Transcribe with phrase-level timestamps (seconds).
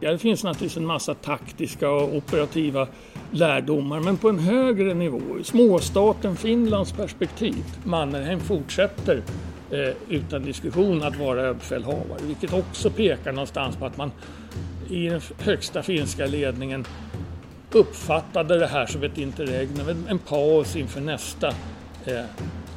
[0.00, 2.88] Ja, det finns naturligtvis en massa taktiska och operativa
[3.30, 7.64] lärdomar, men på en högre nivå, i småstaten Finlands perspektiv.
[7.84, 9.22] Mannerheim fortsätter
[9.70, 14.12] eh, utan diskussion att vara överbefälhavare, vilket också pekar någonstans på att man
[14.90, 16.86] i den högsta finska ledningen
[17.72, 21.48] uppfattade det här som ett interregnum, en paus inför nästa
[22.04, 22.24] eh,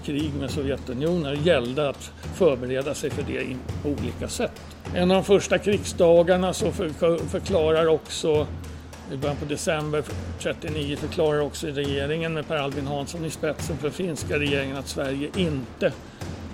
[0.06, 1.36] krig med Sovjetunionen.
[1.36, 4.79] Det gällde att förbereda sig för det på olika sätt.
[4.96, 6.72] En av de första krigsdagarna så
[7.32, 8.48] förklarar också
[9.14, 10.04] i början på december
[10.40, 15.30] 39 förklarar också regeringen med Per Albin Hansson i spetsen för finska regeringen att Sverige
[15.36, 15.94] inte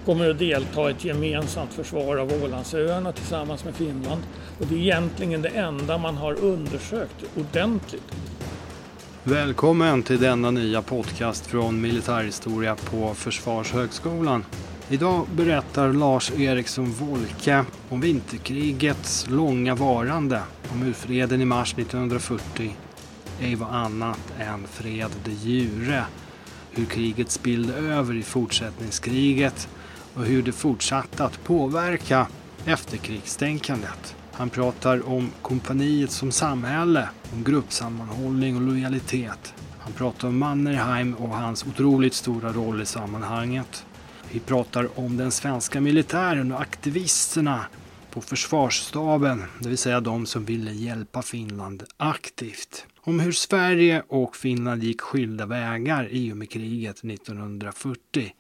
[0.06, 4.22] kommer att delta i ett gemensamt försvar av Ålandsöarna tillsammans med Finland.
[4.60, 8.12] Och det är egentligen det enda man har undersökt ordentligt.
[9.24, 14.46] Välkommen till denna nya podcast från Militärhistoria på Försvarshögskolan.
[14.90, 22.76] Idag berättar Lars Eriksson Wolke om vinterkrigets långa varande, om hur freden i mars 1940
[23.42, 26.04] ej var annat än fred de jure,
[26.72, 29.68] hur kriget spillde över i fortsättningskriget
[30.14, 32.28] och hur det fortsatte att påverka
[32.66, 34.16] efterkrigstänkandet.
[34.32, 39.54] Han pratar om kompaniet som samhälle, om gruppsammanhållning och lojalitet.
[39.80, 43.86] Han pratar om Mannerheim och hans otroligt stora roll i sammanhanget.
[44.32, 47.66] Vi pratar om den svenska militären och aktivisterna
[48.12, 52.86] på försvarsstaben, det vill säga de som ville hjälpa Finland aktivt.
[53.02, 58.34] Om hur Sverige och Finland gick skilda vägar i och med kriget 1940.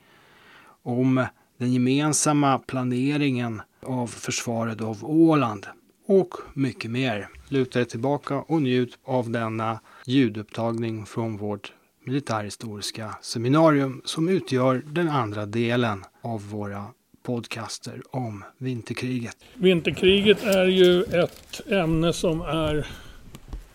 [0.84, 1.26] Om
[1.58, 5.68] den gemensamma planeringen av försvaret av Åland
[6.08, 7.30] och mycket mer.
[7.48, 11.74] Luta er tillbaka och njut av denna ljudupptagning från vårt
[12.06, 16.86] militärhistoriska seminarium som utgör den andra delen av våra
[17.24, 19.38] podcaster om vinterkriget.
[19.54, 22.88] Vinterkriget är ju ett ämne som är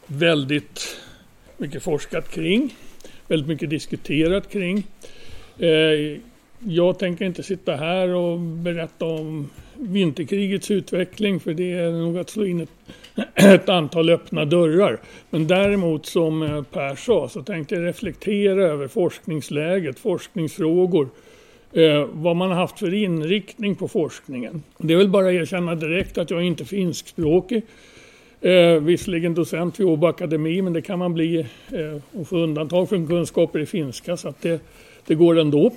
[0.07, 0.97] väldigt
[1.57, 2.77] mycket forskat kring,
[3.27, 4.87] väldigt mycket diskuterat kring.
[5.59, 6.21] Eh,
[6.59, 12.31] jag tänker inte sitta här och berätta om vinterkrigets utveckling för det är nog att
[12.31, 12.71] slå in ett,
[13.35, 15.01] ett antal öppna dörrar.
[15.31, 21.09] Men däremot som Per sa så tänkte jag reflektera över forskningsläget, forskningsfrågor.
[21.73, 24.63] Eh, vad man har haft för inriktning på forskningen.
[24.79, 27.63] Det är väl bara att erkänna direkt att jag är inte finskspråkig.
[28.41, 31.39] Eh, visserligen docent vid Åbo Akademi men det kan man bli
[31.71, 34.61] eh, och få undantag från kunskaper i finska så att det,
[35.07, 35.71] det går ändå.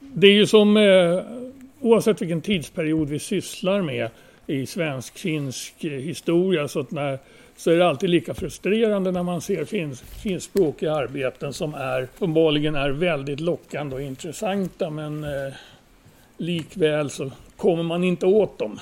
[0.00, 1.20] Det är ju som eh,
[1.80, 4.10] oavsett vilken tidsperiod vi sysslar med
[4.48, 7.18] i svensk-finsk eh, historia så, när,
[7.56, 12.74] så är det alltid lika frustrerande när man ser finsk, finskspråkiga arbeten som är uppenbarligen
[12.74, 15.52] är väldigt lockande och intressanta men eh,
[16.36, 18.80] likväl så kommer man inte åt dem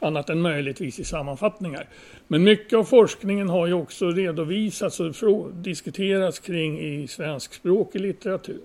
[0.00, 1.86] annat än möjligtvis i sammanfattningar.
[2.26, 8.60] Men mycket av forskningen har ju också redovisats och diskuterats kring i svenskspråkig litteratur.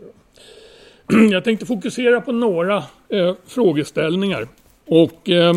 [1.32, 4.48] Jag tänkte fokusera på några eh, frågeställningar.
[4.86, 5.54] Och eh,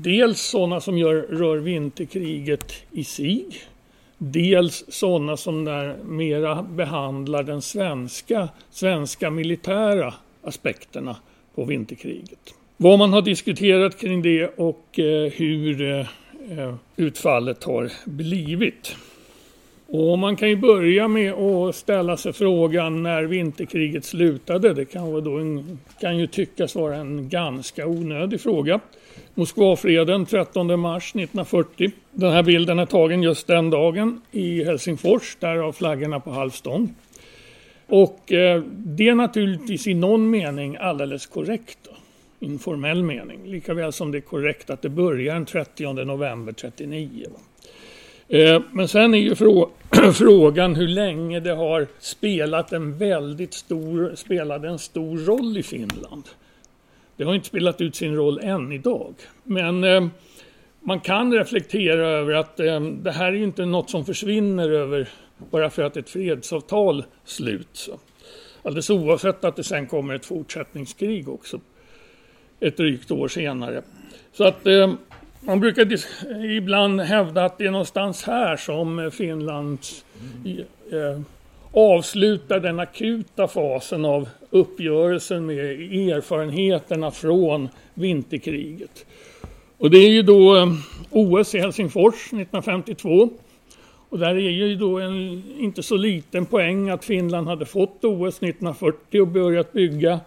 [0.00, 3.46] dels sådana som gör, rör vinterkriget i sig.
[4.18, 11.16] Dels sådana som där mera behandlar den svenska, svenska militära aspekterna
[11.54, 12.54] på vinterkriget.
[12.76, 16.06] Vad man har diskuterat kring det och eh, hur eh,
[16.58, 18.96] eh utfallet har blivit.
[19.86, 24.74] Och man kan ju börja med att ställa sig frågan när vinterkriget slutade.
[24.74, 28.80] Det kan, då en, kan ju tyckas vara en ganska onödig fråga.
[29.38, 31.90] Moskvafreden 13 mars 1940.
[32.12, 36.94] Den här bilden är tagen just den dagen i Helsingfors, där har flaggorna på halvstånd.
[37.86, 41.78] Och eh, det är naturligtvis i någon mening alldeles korrekt.
[41.82, 41.90] Då,
[42.46, 43.26] informell mening.
[43.26, 43.52] Lika mening.
[43.52, 47.26] Likaväl som det är korrekt att det börjar den 30 november 1939.
[48.28, 49.34] Eh, men sen är ju
[50.14, 56.24] frågan hur länge det har spelat en väldigt stor, spelade en stor roll i Finland.
[57.18, 59.14] Det har inte spelat ut sin roll än idag.
[59.44, 60.06] Men eh,
[60.80, 65.08] man kan reflektera över att eh, det här är ju inte något som försvinner över
[65.50, 67.90] bara för att ett fredsavtal sluts.
[68.62, 71.60] Alldeles oavsett att det sen kommer ett fortsättningskrig också.
[72.60, 73.82] Ett drygt år senare.
[74.32, 74.94] Så att eh,
[75.40, 75.88] man brukar
[76.44, 80.04] ibland hävda att det är någonstans här som eh, Finlands
[80.92, 81.20] eh,
[81.72, 85.58] avslutar den akuta fasen av uppgörelsen med
[86.10, 89.06] erfarenheterna från vinterkriget.
[89.78, 90.66] Och det är ju då eh,
[91.10, 93.30] OS i Helsingfors 1952.
[94.08, 98.36] Och där är ju då en inte så liten poäng att Finland hade fått OS
[98.36, 100.20] 1940 och börjat bygga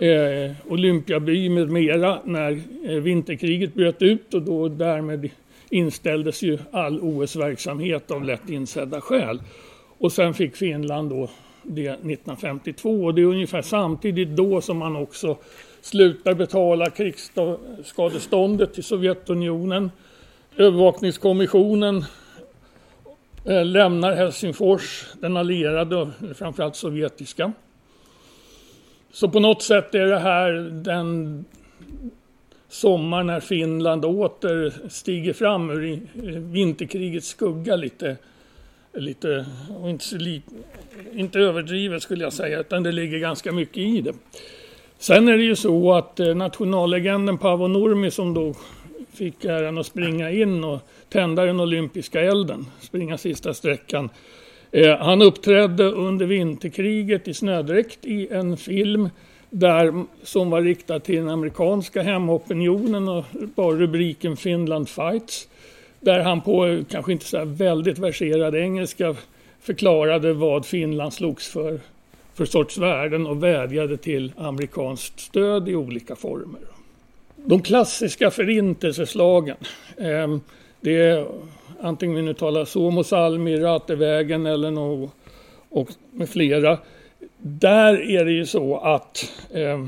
[0.00, 5.30] eh, Olympiaby med mera när eh, vinterkriget bröt ut och då därmed
[5.70, 9.40] inställdes ju all OS-verksamhet av lätt insedda skäl.
[10.04, 11.30] Och sen fick Finland då
[11.62, 15.36] det 1952 och det är ungefär samtidigt då som man också
[15.80, 19.90] slutar betala krigsskadeståndet till Sovjetunionen.
[20.56, 22.04] Övervakningskommissionen
[23.44, 27.52] eh, lämnar Helsingfors, den allierade, framförallt sovjetiska.
[29.12, 30.52] Så på något sätt är det här
[30.84, 31.44] den
[32.68, 36.00] sommar när Finland åter stiger fram ur
[36.38, 38.16] vinterkrigets skugga lite,
[38.96, 39.46] lite
[39.84, 40.40] inte,
[41.14, 44.14] inte överdrivet skulle jag säga, utan det ligger ganska mycket i det.
[44.98, 48.54] Sen är det ju så att eh, nationallegenden Paavo Nurmi som då
[49.12, 54.10] fick äran att springa in och tända den olympiska elden, springa sista sträckan.
[54.70, 59.08] Eh, han uppträdde under vinterkriget i snödräkt i en film
[59.50, 63.24] där, som var riktad till den amerikanska hemopinionen och
[63.54, 65.48] bar rubriken Finland Fights.
[66.04, 69.16] Där han på, kanske inte så väldigt verserad engelska,
[69.60, 71.80] förklarade vad Finland slogs för
[72.34, 76.60] för sorts värden och vädjade till amerikanskt stöd i olika former.
[77.36, 79.56] De klassiska förintelseslagen,
[79.96, 80.36] eh,
[80.80, 81.26] det är
[81.80, 85.10] antingen vi nu talar Suomo Salmi, Ratevägen eller något,
[85.68, 86.78] och med flera.
[87.38, 89.86] Där är det ju så att eh,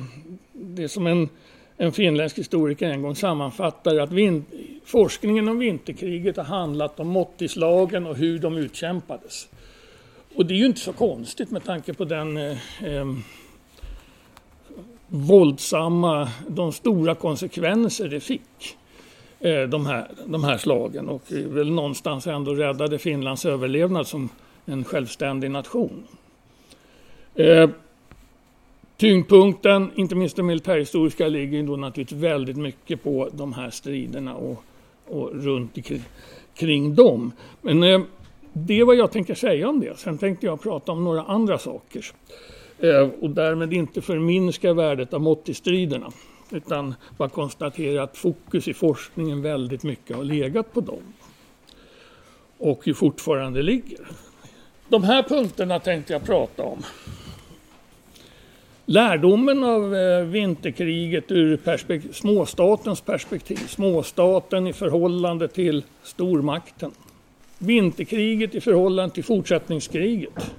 [0.52, 1.28] det som en,
[1.76, 4.44] en finländsk historiker en gång sammanfattar att vin,
[4.84, 9.49] forskningen om vinterkriget har handlat om måttislagen och hur de utkämpades.
[10.34, 13.06] Och det är ju inte så konstigt med tanke på den eh, eh,
[15.08, 18.76] våldsamma, de stora konsekvenser det fick.
[19.40, 24.28] Eh, de, här, de här slagen och väl någonstans ändå räddade Finlands överlevnad som
[24.64, 26.06] en självständig nation.
[27.34, 27.70] Eh,
[28.96, 34.62] Tyngdpunkten, inte minst den militärhistoriska, ligger då naturligtvis väldigt mycket på de här striderna och,
[35.06, 36.02] och runt omkring
[36.56, 37.32] kring dem.
[37.62, 38.00] Men eh,
[38.52, 39.98] det är vad jag tänker säga om det.
[39.98, 42.06] Sen tänkte jag prata om några andra saker.
[42.78, 46.12] Eh, och därmed inte förminska värdet av måttistriderna.
[46.50, 51.02] Utan bara konstatera att fokus i forskningen väldigt mycket har legat på dem.
[52.58, 54.08] Och ju fortfarande ligger.
[54.88, 56.82] De här punkterna tänkte jag prata om.
[58.88, 63.56] Lärdomen av eh, vinterkriget ur perspektiv, småstatens perspektiv.
[63.56, 66.90] Småstaten i förhållande till stormakten
[67.58, 70.54] vinterkriget i förhållande till fortsättningskriget.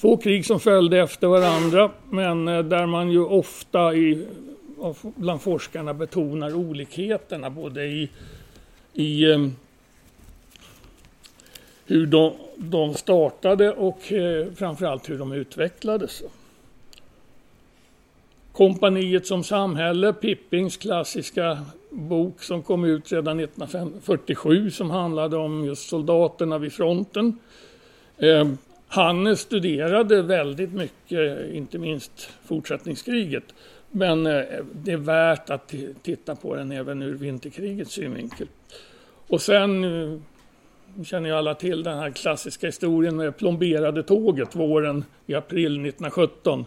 [0.00, 4.26] Två krig som följde efter varandra men eh, där man ju ofta i,
[5.02, 8.10] bland forskarna betonar olikheterna både i,
[8.92, 9.48] i eh,
[11.86, 16.22] hur de, de startade och eh, framförallt hur de utvecklades.
[18.52, 21.58] Kompaniet som samhälle, Pippings klassiska
[21.90, 27.38] bok som kom ut redan 1947 som handlade om just soldaterna vid fronten.
[28.18, 28.48] Eh,
[28.88, 33.44] han studerade väldigt mycket, inte minst fortsättningskriget.
[33.90, 34.42] Men eh,
[34.72, 38.46] det är värt att titta på den även ur vinterkrigets synvinkel.
[39.26, 40.18] Och sen eh,
[41.04, 46.64] känner ju alla till den här klassiska historien med plomberade tåget våren i april 1917.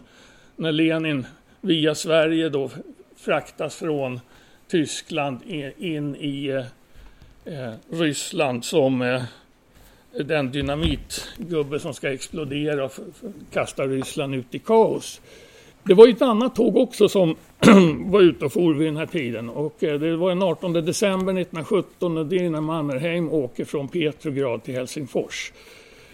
[0.56, 1.26] När Lenin
[1.60, 2.70] via Sverige då
[3.16, 4.20] fraktas från
[4.68, 5.42] Tyskland
[5.78, 6.64] in i
[7.44, 9.22] eh, Ryssland som eh,
[10.12, 12.92] den dynamitgubbe som ska explodera och
[13.52, 15.20] kasta Ryssland ut i kaos.
[15.84, 17.36] Det var ett annat tåg också som
[18.10, 21.32] var ute och for vid den här tiden och eh, det var den 18 december
[21.32, 25.52] 1917 och det är när Mannerheim åker från Petrograd till Helsingfors.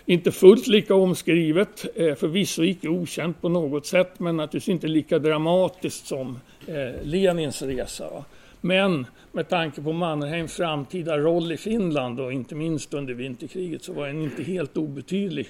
[0.06, 5.18] Inte fullt lika omskrivet, eh, förvisso icke okänt på något sätt men naturligtvis inte lika
[5.18, 8.24] dramatiskt som eh, Lenins resa.
[8.60, 13.92] Men med tanke på Mannerheims framtida roll i Finland och inte minst under vinterkriget så
[13.92, 15.48] var det en inte helt obetydlig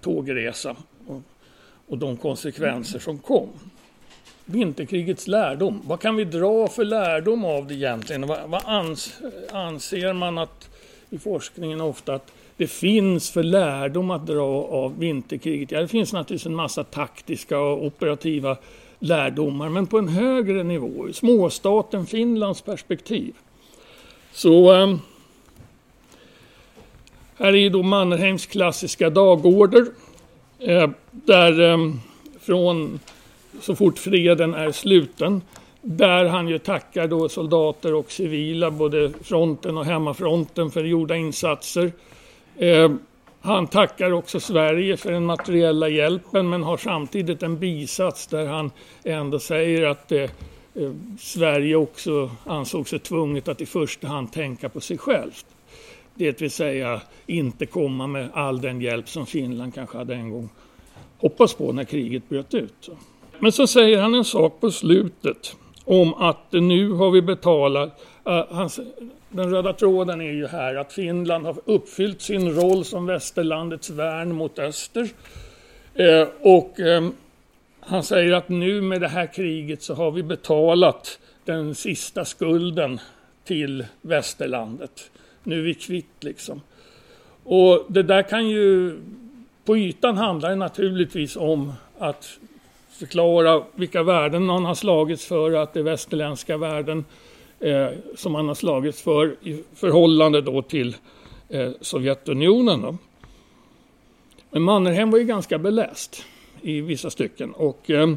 [0.00, 0.76] tågresa
[1.88, 3.48] och, de konsekvenser som kom.
[4.44, 5.82] Vinterkrigets lärdom.
[5.84, 8.26] Vad kan vi dra för lärdom av det egentligen?
[8.26, 9.20] Vad, vad ans,
[9.52, 10.68] anser man att
[11.10, 15.70] i forskningen ofta att det finns för lärdom att dra av vinterkriget?
[15.70, 18.56] Ja, det finns naturligtvis en massa taktiska och operativa
[18.98, 23.34] lärdomar, men på en högre nivå, i småstaten Finlands perspektiv.
[24.32, 25.00] Så um,
[27.36, 29.86] här är då Mannerheims klassiska dagorder,
[30.58, 32.00] Eh, där ehm,
[32.40, 33.00] från
[33.60, 35.42] så fort freden är sluten,
[35.82, 41.92] där han ju tackar då soldater och civila, både fronten och hemmafronten, för gjorda insatser.
[42.56, 42.90] Eh,
[43.40, 48.70] han tackar också Sverige för den materiella hjälpen men har samtidigt en bisats där han
[49.04, 50.28] ändå säger att eh, eh
[51.18, 55.46] Sverige också ansåg sig tvunget att i första hand tänka på sig självt.
[56.18, 60.48] Det vill säga inte komma med all den hjälp som Finland kanske hade en gång
[61.18, 62.88] hoppats på när kriget bröt ut.
[63.38, 68.68] Men så säger han en sak på slutet om att nu har vi betalat, uh,
[69.28, 74.34] den röda tråden är ju här att Finland har uppfyllt sin roll som västerlandets värn
[74.34, 75.08] mot öster.
[76.00, 77.14] Uh, och um,
[77.80, 83.00] han säger att nu med det här kriget så har vi betalat den sista skulden
[83.44, 85.10] till västerlandet.
[85.48, 86.60] Nu är vi kvitt liksom.
[87.44, 88.98] Och det där kan ju,
[89.64, 92.38] på ytan handlar det naturligtvis om att
[92.90, 97.04] förklara vilka värden man har slagits för, att det är västerländska värden
[97.60, 100.96] eh, som man har slagits för i förhållande då till
[101.48, 102.82] eh, Sovjetunionen.
[102.82, 102.96] Då.
[104.50, 106.24] Men Mannerheim var ju ganska beläst
[106.62, 108.14] i vissa stycken och eh,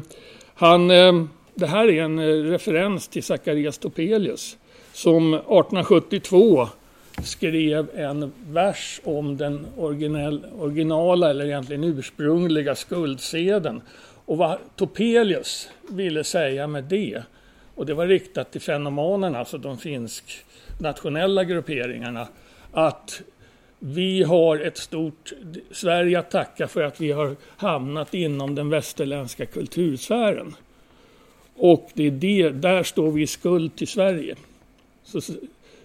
[0.54, 1.24] han, eh,
[1.54, 4.56] det här är en eh, referens till Zacharias Topelius
[4.92, 6.68] som 1872
[7.24, 13.82] skrev en vers om den original, originala eller egentligen ursprungliga skuldsedeln
[14.24, 17.22] och vad Topelius ville säga med det,
[17.74, 20.44] och det var riktat till fenomanerna, alltså de finsk
[20.80, 22.28] nationella grupperingarna,
[22.72, 23.22] att
[23.78, 25.32] vi har ett stort
[25.70, 30.54] Sverige att tacka för att vi har hamnat inom den västerländska kultursfären.
[31.56, 34.34] Och det är det, där står vi i skuld till Sverige.
[35.04, 35.20] Så,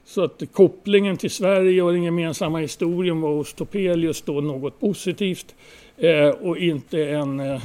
[0.07, 5.55] så att kopplingen till Sverige och den gemensamma historien var hos Topelius då något positivt
[5.97, 7.61] eh, och inte en eh,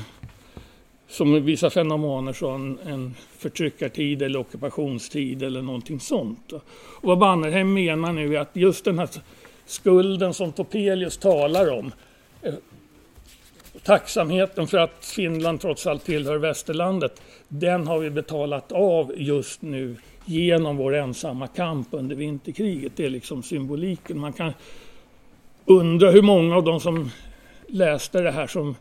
[1.08, 6.52] som vissa fenomener som en förtryckartid eller ockupationstid eller någonting sånt.
[6.52, 6.62] Och
[7.00, 9.08] vad Bannerheim menar nu är att just den här
[9.66, 11.92] skulden som Topelius talar om,
[12.42, 12.54] eh,
[13.82, 19.96] tacksamheten för att Finland trots allt tillhör västerlandet, den har vi betalat av just nu
[20.24, 22.92] genom vår ensamma kamp under vinterkriget.
[22.96, 24.18] Det är liksom symboliken.
[24.18, 24.52] Man kan
[25.64, 27.10] undra hur många av de som
[27.66, 28.76] läste det här som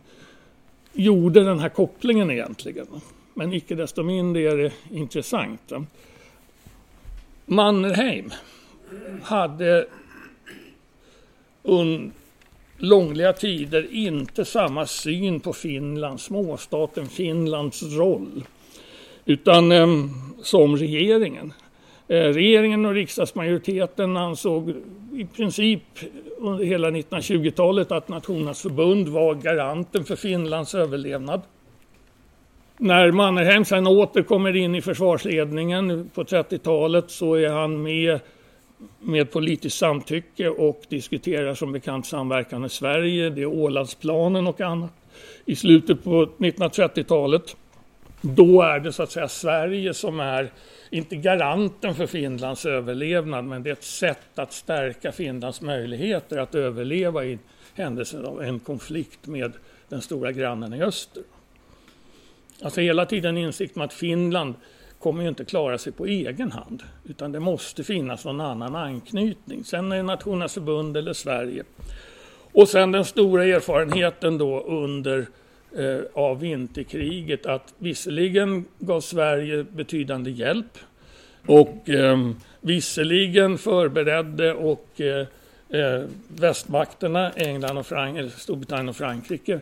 [0.94, 2.88] gjorde den här kopplingen egentligen.
[3.34, 5.72] Men icke desto mindre är det intressant.
[7.46, 8.32] Mannerheim
[9.24, 9.88] hade
[11.64, 12.12] under
[12.78, 18.44] långliga tider inte samma syn på Finland, småstaten Finlands roll,
[19.26, 20.10] utan ehm,
[20.44, 21.54] som regeringen.
[22.08, 24.74] Eh, regeringen och riksdagsmajoriteten ansåg
[25.14, 25.84] i princip
[26.38, 31.42] under hela 1920-talet att Nationernas förbund var garanten för Finlands överlevnad.
[32.78, 38.20] När Mannerheim sen återkommer in i försvarsledningen på 30-talet så är han med
[39.00, 43.30] med politiskt samtycke och diskuterar som bekant samverkan med Sverige.
[43.30, 44.92] Det är Ålandsplanen och annat.
[45.46, 47.56] I slutet på 1930-talet
[48.22, 50.52] då är det så att säga Sverige som är
[50.90, 56.56] inte garanten för Finlands överlevnad, men det är ett sätt att stärka Finlands möjligheter att
[56.56, 57.40] överleva i
[57.74, 59.54] händelse av en konflikt med
[59.90, 61.24] den stora grannen i öster.
[62.62, 64.56] Alltså hela tiden insikt om att Finland
[65.00, 69.64] kommer ju inte klara sig på egen hand, utan det måste finnas någon annan anknytning.
[69.64, 71.64] Sen är det Nationernas förbund eller Sverige.
[72.54, 75.28] Och sen den stora erfarenheten då under
[75.78, 80.78] Eh, av vinterkriget att visserligen gav Sverige betydande hjälp
[81.46, 82.30] och eh,
[82.62, 85.28] visserligen förberedde och eh,
[85.70, 89.60] eh västmakterna, England och Frank Storbritannien och Frankrike,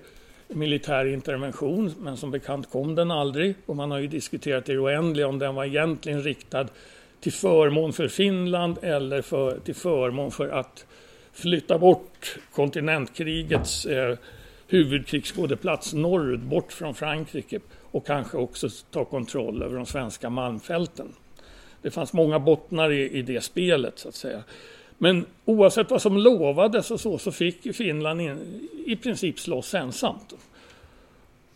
[0.48, 4.80] militär intervention, men som bekant kom den aldrig och man har ju diskuterat i det
[4.80, 6.68] oändliga om den var egentligen riktad
[7.20, 10.86] till förmån för Finland eller för, till förmån för att
[11.34, 14.18] flytta bort kontinentkrigets eh,
[14.70, 17.60] huvudkrigsskådeplats norrut, bort från Frankrike
[17.92, 21.08] och kanske också ta kontroll över de svenska malmfälten.
[21.82, 24.44] Det fanns många bottnar i, i det spelet så att säga.
[24.98, 30.34] Men oavsett vad som lovades och så, så fick Finland in, i princip slåss ensamt.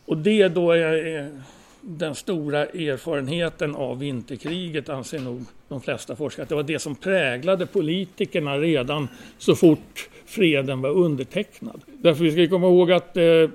[0.04, 1.40] Och det då är
[1.86, 6.94] den stora erfarenheten av vinterkriget anser nog de flesta forskare att det var det som
[6.94, 11.80] präglade politikerna redan så fort freden var undertecknad.
[11.86, 13.50] Därför ska vi komma ihåg att eh,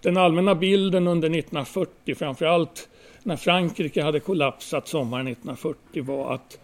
[0.00, 2.88] den allmänna bilden under 1940, framförallt
[3.22, 6.58] när Frankrike hade kollapsat sommaren 1940, var att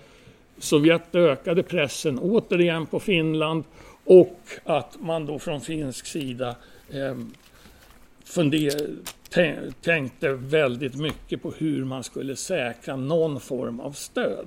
[0.58, 3.64] Sovjet ökade pressen återigen på Finland
[4.04, 6.56] och att man då från finsk sida
[6.90, 7.16] eh,
[8.24, 8.90] funder,
[9.80, 14.46] tänkte väldigt mycket på hur man skulle säkra någon form av stöd.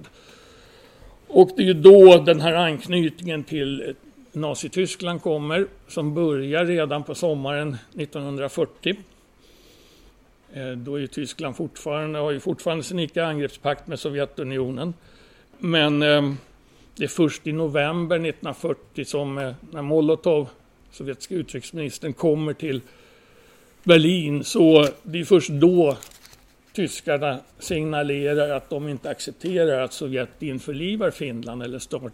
[1.27, 3.96] Och det är ju då den här anknytningen till
[4.31, 8.96] Nazityskland kommer, som börjar redan på sommaren 1940.
[10.53, 14.93] Eh, då är Tyskland fortfarande, har ju fortfarande sin icke-angreppspakt med Sovjetunionen.
[15.57, 16.34] Men eh,
[16.96, 20.50] det är först i november 1940 som eh, när Molotov,
[20.91, 22.81] sovjetiska utrikesministern, kommer till
[23.88, 25.98] Berlin så det är först då
[26.74, 32.13] tyskarna signalerar att de inte accepterar att Sovjet införlivar Finland eller start,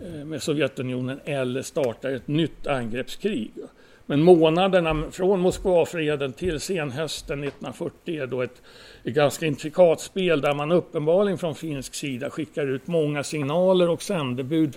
[0.00, 3.50] eh, med Sovjetunionen eller startar ett nytt angreppskrig.
[4.06, 8.62] Men månaderna från Moskvafreden till senhösten 1940 är då ett,
[9.04, 14.02] ett ganska intrikat spel där man uppenbarligen från finsk sida skickar ut många signaler och
[14.02, 14.76] sändebud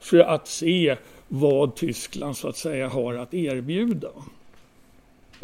[0.00, 0.96] för att se
[1.28, 4.08] vad Tyskland så att säga har att erbjuda.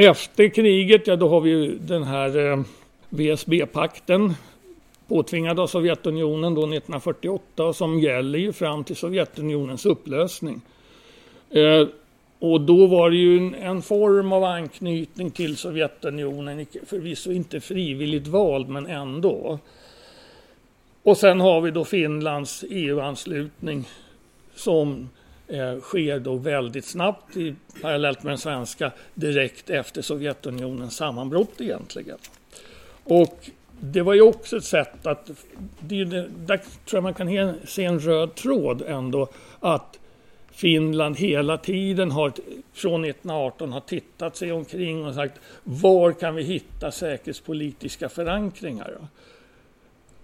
[0.00, 2.60] Efter kriget, ja då har vi ju den här eh,
[3.08, 4.34] VSB-pakten
[5.08, 10.60] påtvingad av Sovjetunionen då 1948 som gäller ju fram till Sovjetunionens upplösning.
[11.50, 11.86] Eh,
[12.38, 18.26] och då var det ju en, en, form av anknytning till Sovjetunionen, förvisso inte frivilligt
[18.26, 19.58] vald men ändå.
[21.02, 23.84] Och sen har vi då Finlands EU-anslutning
[24.54, 25.08] som
[25.48, 32.18] eh, sker då väldigt snabbt i, parallellt med den svenska direkt efter Sovjetunionens sammanbrott egentligen.
[33.04, 33.50] Och
[33.80, 35.30] det var ju också ett sätt att,
[35.80, 39.28] det, där tror jag man kan se en röd tråd ändå,
[39.60, 39.98] att
[40.50, 42.32] Finland hela tiden har,
[42.72, 49.06] från 1918 har tittat sig omkring och sagt var kan vi hitta säkerhetspolitiska förankringar då?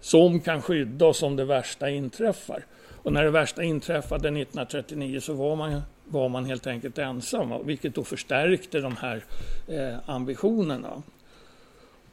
[0.00, 2.64] som kan skydda oss om det värsta inträffar.
[3.04, 7.94] Och när det värsta inträffade 1939 så var man, var man helt enkelt ensam, vilket
[7.94, 9.24] då förstärkte de här
[9.68, 11.02] eh, ambitionerna.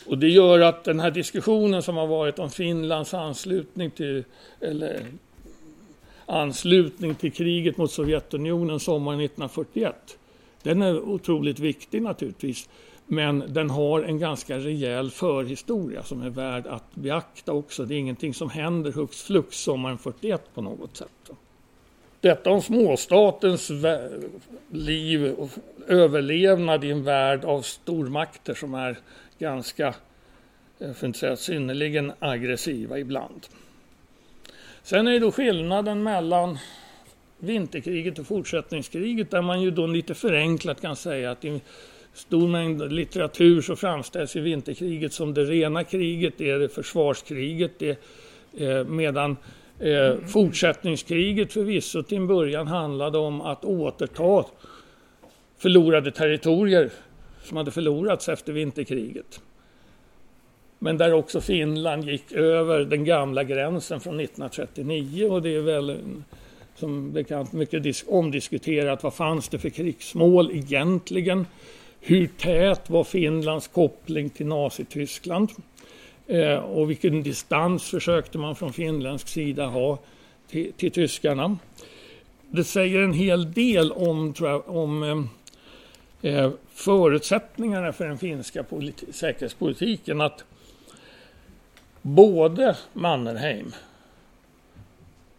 [0.06, 4.24] Och det gör att den här diskussionen som har varit om Finlands anslutning till,
[4.60, 5.06] eller
[6.26, 10.18] anslutning till kriget mot Sovjetunionen sommaren 1941.
[10.64, 12.70] Den är otroligt viktig naturligtvis.
[13.08, 17.86] Men den har en ganska rejäl förhistoria som är värd att beakta också.
[17.86, 21.32] Det är ingenting som händer hux flux sommaren 41 på något sätt.
[22.22, 23.72] Detta om småstatens
[24.72, 25.50] liv och
[25.88, 28.98] överlevnad i en värld av stormakter som är
[29.40, 29.94] ganska, eh,
[30.80, 33.48] för att inte säga synnerligen aggressiva ibland.
[34.84, 36.58] Sen är det då skillnaden mellan
[37.40, 41.62] vinterkriget och fortsättningskriget där man ju då lite förenklat kan säga att i
[42.14, 47.72] stor mängd litteratur så framställs ju vinterkriget som det rena kriget, det är det försvarskriget,
[47.80, 48.00] det,
[48.58, 49.38] eh, medan
[49.80, 54.46] eh, fortsättningskriget förvisso till en början handlade om att återta
[55.58, 56.90] förlorade territorier
[57.44, 59.42] som hade förlorats efter vinterkriget.
[60.80, 65.98] Men där också Finland gick över den gamla gränsen från 1939 och det är väl
[66.76, 69.04] som bekant mycket omdiskuterat.
[69.04, 71.46] Vad fanns det för krigsmål egentligen?
[72.04, 75.50] Hur tät var Finlands koppling till Nazityskland?
[76.28, 80.00] Eh, och vilken distans försökte man från finländsk sida ha
[80.48, 81.58] till, till tyskarna?
[82.50, 85.04] Det säger en hel del om, jag, om
[86.22, 88.66] eh, eh, förutsättningarna för den finska
[89.12, 90.22] säkerhetspolitiken.
[90.22, 90.44] Att
[92.02, 93.74] både Mannerheim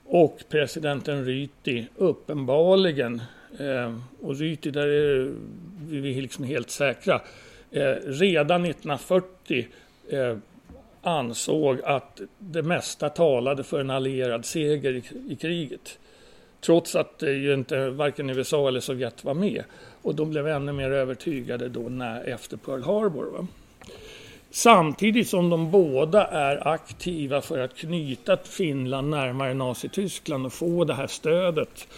[0.05, 3.23] och presidenten Ryti uppenbarligen,
[3.59, 5.31] eh, och Ryti där är
[5.89, 7.21] vi liksom helt säkra,
[7.71, 9.67] eh, redan 1940
[10.09, 10.37] eh,
[11.03, 15.99] ansåg att det mesta talade för en allierad seger i, i kriget.
[16.61, 19.65] Trots att eh, ju inte varken USA eller Sovjet var med.
[20.03, 23.25] Och de blev ännu mer övertygade då när, efter Pearl Harbor.
[23.25, 23.47] Va?
[24.51, 30.95] Samtidigt som de båda är aktiva för att knyta Finland närmare Nazityskland och få det
[30.95, 31.89] här stödet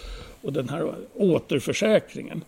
[0.45, 2.45] och den här återförsäkringen.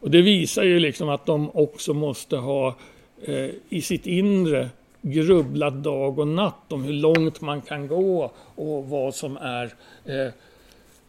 [0.00, 2.76] Och det visar ju liksom att de också måste ha
[3.22, 4.68] eh, i sitt inre
[5.02, 9.64] grubblat dag och natt om hur långt man kan gå och vad som är
[10.04, 10.32] eh,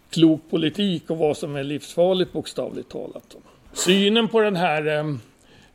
[0.09, 3.35] klok politik och vad som är livsfarligt bokstavligt talat.
[3.73, 5.15] Synen på den här eh,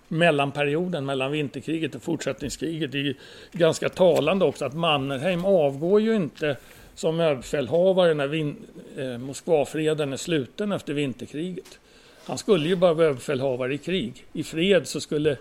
[0.08, 2.94] mellanperioden mellan vinterkriget och fortsättningskriget.
[2.94, 3.14] är är
[3.52, 6.56] ganska talande också att Mannerheim avgår ju inte
[7.00, 8.56] som överbefälhavare när vin,
[8.96, 11.78] eh, Moskvafreden är sluten efter vinterkriget.
[12.26, 14.24] Han skulle ju bara vara överbefälhavare i krig.
[14.32, 15.36] I fred så skulle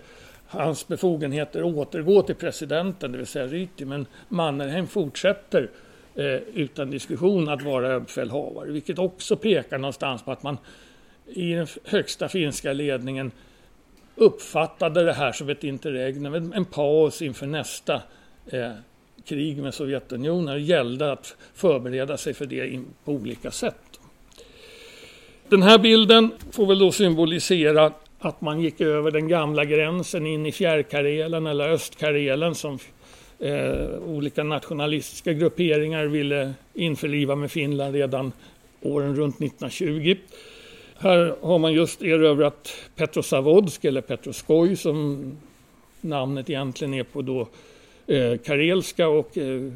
[0.46, 3.84] hans befogenheter återgå till presidenten, det vill säga Ryti.
[3.84, 5.70] Men Mannerheim fortsätter
[6.14, 10.58] eh, utan diskussion att vara överbefälhavare, vilket också pekar någonstans på att man
[11.26, 13.30] i den högsta finska ledningen
[14.16, 18.02] uppfattade det här som ett interregnum, en paus inför nästa
[18.46, 18.72] eh,
[19.24, 20.54] krig med Sovjetunionen.
[20.54, 24.00] Det gällde att förbereda sig för det på olika sätt.
[25.48, 30.46] Den här bilden får väl då symbolisera att man gick över den gamla gränsen in
[30.46, 32.78] i Fjärrkarelen eller Östkarelen som
[33.38, 38.32] eh, olika nationalistiska grupperingar ville införliva med Finland redan
[38.82, 40.16] åren runt 1920.
[40.98, 45.32] Här har man just erövrat Petrosavodsk eller Petroskoj som
[46.00, 47.48] namnet egentligen är på då
[48.10, 49.72] eh, karelska och eh,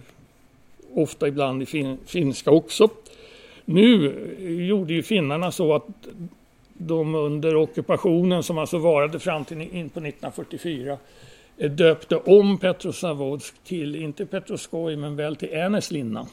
[0.95, 2.89] ofta ibland i fin finska också.
[3.65, 4.15] Nu
[4.69, 5.87] gjorde ju finnarna så att
[6.73, 10.99] de under ockupationen som alltså varade fram till in på 1944
[11.59, 16.27] eh, döpte om Petrosavodsk till, inte Petroskoj, men väl till Äneslinna.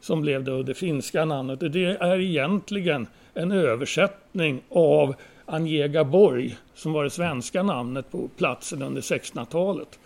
[0.00, 1.60] Som blev då det finska namnet.
[1.60, 5.14] Det är egentligen en översättning av
[5.46, 9.98] Angegaborg som var det svenska namnet på platsen under 1600-talet.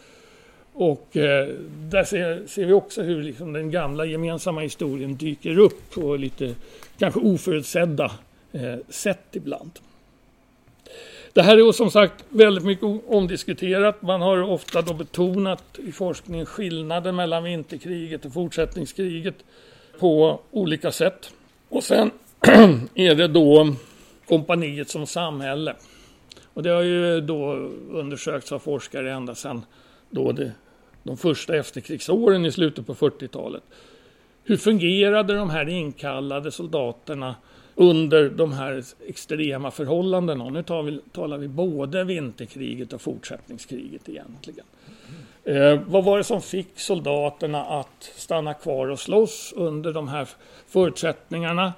[0.72, 1.48] Och eh,
[1.90, 6.54] där ser, ser, vi också hur liksom den gamla gemensamma historien dyker upp på lite
[6.98, 8.12] kanske oförutsedda
[8.52, 9.70] eh, sätt ibland.
[11.33, 14.02] Det här är som sagt väldigt mycket omdiskuterat.
[14.02, 19.35] Man har ofta då betonat i forskningen skillnaden mellan vinterkriget och fortsättningskriget
[19.98, 21.30] på olika sätt.
[21.68, 22.11] Och sen
[22.94, 23.74] är det då
[24.28, 25.74] kompaniet som samhälle.
[26.54, 27.52] Och det har ju då
[27.90, 29.62] undersökts av forskare ända sedan
[30.10, 30.52] då det,
[31.02, 33.62] de första efterkrigsåren i slutet på 40-talet.
[34.44, 37.34] Hur fungerade de här inkallade soldaterna
[37.74, 40.44] under de här extrema förhållandena?
[40.44, 44.64] Och nu tar vi, talar vi både vinterkriget och fortsättningskriget egentligen.
[45.44, 50.28] Eh, vad var det som fick soldaterna att stanna kvar och slåss under de här
[50.66, 51.72] förutsättningarna?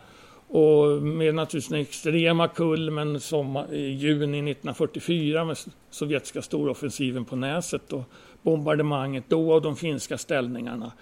[0.55, 5.57] Och med naturligtvis den extrema kulmen sommar, i juni 1944 med
[5.91, 8.03] sovjetiska storoffensiven på Näset och
[8.43, 10.93] bombardemanget då av de finska ställningarna.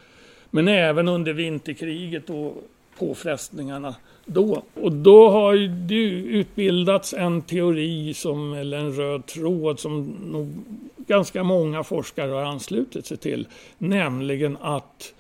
[0.51, 2.65] Men även under vinterkriget och
[2.99, 3.95] påfrestningarna
[4.27, 4.63] då.
[4.75, 5.55] Och då har
[5.89, 5.95] det
[6.39, 10.53] utbildats en teori som, eller en röd tråd som nog
[10.97, 13.47] ganska många forskare har anslutit sig till.
[13.79, 15.15] Nämligen att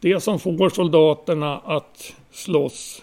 [0.00, 3.02] det som får soldaterna att slåss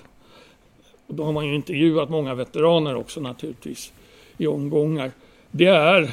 [1.08, 3.94] och då har man ju intervjuat många veteraner också naturligtvis
[4.38, 5.12] i omgångar.
[5.52, 6.12] Det är,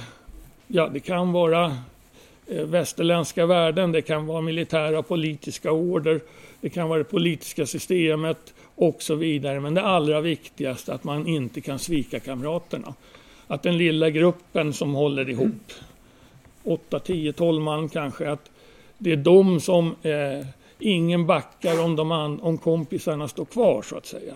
[0.66, 1.76] ja det kan vara
[2.46, 6.20] eh, västerländska värden, det kan vara militära och politiska order,
[6.61, 9.61] det kan vara det politiska systemet och så vidare.
[9.61, 12.94] Men det allra viktigaste är att man inte kan svika kamraterna.
[13.46, 15.72] Att den lilla gruppen som håller ihop,
[16.64, 18.50] 8, 10, 12 man kanske, att
[18.98, 20.46] det är de som eh,
[20.78, 24.35] ingen backar om, de an, om kompisarna står kvar så att säga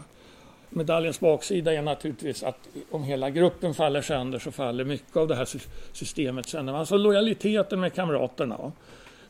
[0.71, 5.35] medaljens baksida är naturligtvis att om hela gruppen faller sönder så faller mycket av det
[5.35, 5.49] här
[5.93, 6.73] systemet sönder.
[6.73, 8.73] Alltså lojaliteten med kamraterna.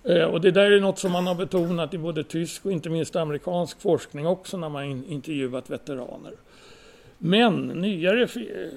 [0.05, 2.90] Eh, och det där är något som man har betonat i både tysk och inte
[2.90, 6.33] minst amerikansk forskning också när man intervjuat veteraner.
[7.18, 8.68] Men nyare, Det eh,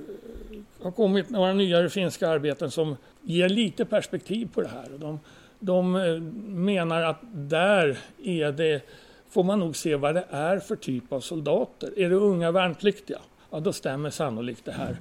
[0.82, 4.89] har kommit några nyare finska arbeten som ger lite perspektiv på det här.
[4.98, 5.19] De,
[5.60, 8.82] de eh, menar att där är det
[9.30, 12.00] får man nog se vad det är för typ av soldater.
[12.00, 13.20] Är det unga värnpliktiga?
[13.52, 14.98] Ja, då stämmer sannolikt det här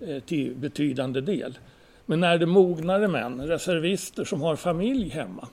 [0.00, 1.58] eh, till betydande del.
[2.06, 5.48] Men när det är mognare män, reservister som har familj hemma,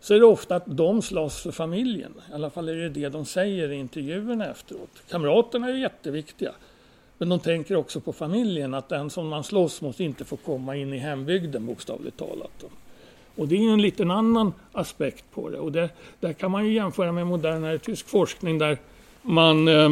[0.00, 2.14] så är det ofta att de slåss för familjen.
[2.30, 5.02] I alla fall är det det de säger i intervjuerna efteråt.
[5.08, 6.52] Kamraterna är jätteviktiga.
[7.18, 10.76] Men de tänker också på familjen, att den som man slåss mot inte får komma
[10.76, 12.64] in i hembygden bokstavligt talat.
[13.36, 15.58] Och det är en liten annan aspekt på det.
[15.58, 18.78] Och det, där kan man ju jämföra med modernare tysk forskning där
[19.22, 19.90] man eh,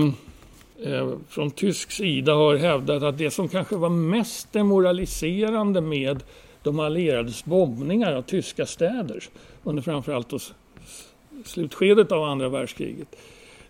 [0.83, 6.23] eh, från tysk sida har hävdat att det som kanske var mest demoraliserande med
[6.63, 9.25] de allierades bombningar av tyska städer
[9.63, 10.33] under framförallt
[11.45, 13.17] slutskedet av andra världskriget.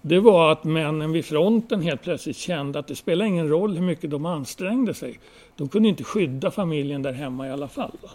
[0.03, 3.83] Det var att männen vid fronten helt plötsligt kände att det spelade ingen roll hur
[3.83, 5.19] mycket de ansträngde sig.
[5.57, 7.93] De kunde inte skydda familjen där hemma i alla fall.
[8.03, 8.11] Va?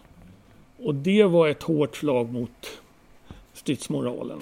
[0.83, 2.79] Och det var ett hårt slag mot
[3.53, 4.41] stridsmoralen.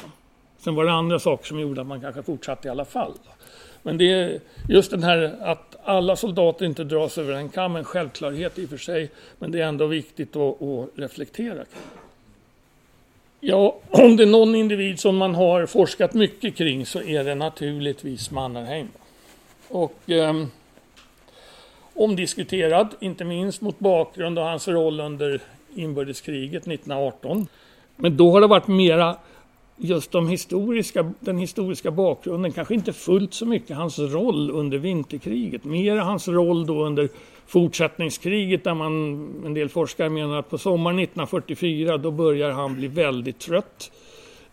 [0.58, 3.14] Sen var det andra saker som gjorde att man kanske fortsatte i alla fall.
[3.84, 7.84] Men det är just den här att alla soldater inte dras över en kam, en
[7.84, 11.84] självklarhet i och för sig, men det är ändå viktigt att, att reflektera kring.
[13.40, 17.36] Ja, om det är någon individ som man har forskat mycket kring så är det
[17.36, 18.88] naturligtvis Mannerheim.
[19.68, 20.46] Och eh,
[21.94, 25.42] omdiskuterad, inte minst mot bakgrund av hans roll under
[25.78, 27.48] inbördeskriget 1918.
[27.96, 29.18] Men då har det varit mera
[29.78, 35.64] just de historiska, den historiska bakgrunden, kanske inte fullt så mycket hans roll under vinterkriget,
[35.64, 37.10] mer hans roll då under
[37.48, 38.94] fortsättningskriget där man,
[39.46, 43.92] en del forskare menar att på sommaren 1944 då börjar han bli väldigt trött.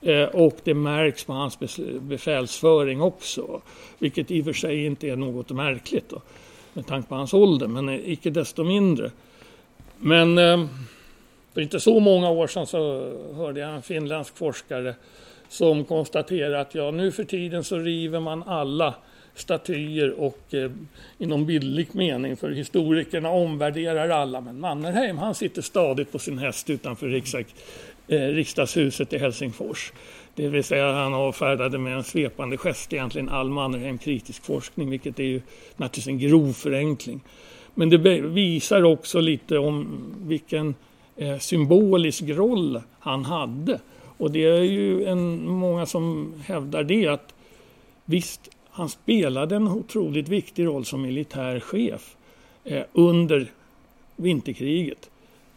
[0.02, 1.58] Eh, och det märks på hans
[2.00, 3.60] befälsföring också,
[3.98, 6.08] vilket i och för sig inte är något märkligt.
[6.08, 6.22] Då.
[6.72, 9.10] med tanke på hans ålder, men icke desto mindre.
[9.98, 10.66] Men eh,
[11.54, 14.94] för inte så många år sedan så hörde jag en finländsk forskare
[15.48, 18.94] som konstaterade att ja, nu för tiden så river man alla
[19.34, 20.70] statyer och eh,
[21.18, 24.40] inom bildlig mening för historikerna omvärderar alla.
[24.40, 27.44] Men Mannerheim han sitter stadigt på sin häst utanför riksdag,
[28.08, 29.92] eh, riksdagshuset i Helsingfors.
[30.34, 35.18] Det vill säga han avfärdade med en svepande gest egentligen all Mannerheim kritisk forskning vilket
[35.18, 35.40] är ju
[35.76, 37.20] naturligtvis en grov förenkling.
[37.74, 40.74] Men det visar också lite om vilken
[41.16, 43.80] eh, symbolisk roll han hade.
[44.18, 47.34] Och det är ju en, många som hävdar det att
[48.04, 52.16] visst, han spelade en otroligt viktig roll som militär chef
[52.64, 53.50] eh, under
[54.16, 55.10] vinterkriget.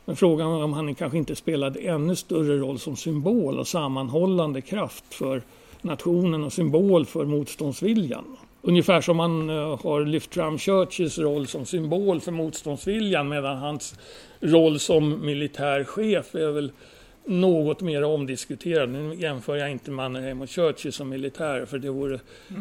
[0.06, 4.62] Men frågan är om han kanske inte spelade ännu större roll som symbol och sammanhållande
[4.62, 5.42] kraft för
[5.82, 8.38] nationen och symbol för motståndsviljan.
[8.68, 13.96] Ungefär som man eh, har lyft fram Churchills roll som symbol för motståndsviljan medan hans
[14.40, 16.72] roll som militär chef är väl
[17.26, 18.90] något mer omdiskuterad.
[18.90, 22.20] Nu jämför jag inte Mannerheim och Churchill som militärer för det vore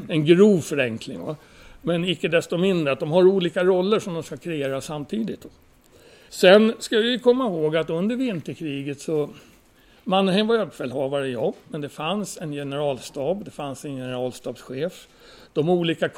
[0.09, 1.21] en grov förenkling.
[1.21, 1.37] Va?
[1.83, 5.47] Men icke desto mindre att de har olika roller som de ska kreera samtidigt.
[6.29, 9.31] Sen ska vi komma ihåg att under vinterkriget så
[10.05, 15.09] Mannerheim var överbefälhavare, ja, men det fanns en generalstab, det fanns en generalstabschef.
[15.57, 16.11] De olika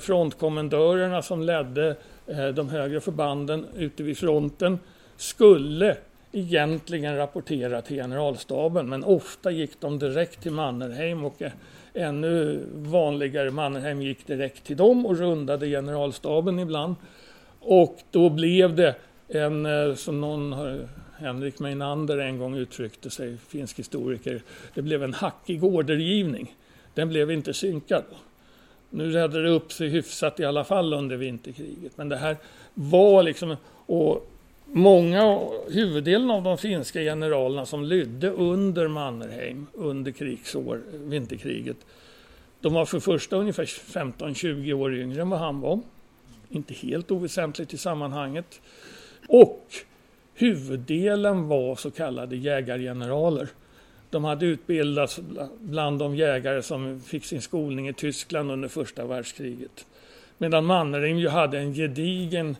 [0.00, 4.78] frontkommendörerna som ledde eh, de högre förbanden ute vid fronten
[5.16, 5.96] skulle
[6.32, 11.52] egentligen rapportera till generalstaben men ofta gick de direkt till Mannerheim och eh,
[11.94, 16.94] ännu vanligare Mannerheim gick direkt till dem och rundade generalstaben ibland.
[17.60, 18.94] Och då blev det
[19.28, 20.54] en, eh, som någon
[21.18, 24.42] Henrik Meinander en gång uttryckte sig, finsk historiker,
[24.74, 26.54] det blev en hackig ordergivning.
[26.94, 28.04] Den blev inte synkad.
[28.94, 31.92] Nu räddade det upp sig hyfsat i alla fall under vinterkriget.
[31.96, 32.36] Men det här
[32.74, 34.30] var liksom, och
[34.64, 41.76] många, huvuddelen av de finska generalerna som lydde under Mannerheim under krigsår, vinterkriget,
[42.60, 45.80] de var för första ungefär 15-20 år yngre än vad han var.
[46.48, 48.60] Inte helt oväsentligt i sammanhanget.
[49.28, 49.66] Och
[50.34, 53.48] huvuddelen var så kallade jägargeneraler.
[54.14, 55.20] De hade utbildats
[55.60, 59.86] bland de jägare som fick sin skolning i Tyskland under första världskriget.
[60.38, 62.56] Medan Mannerheim ju hade en gedigen,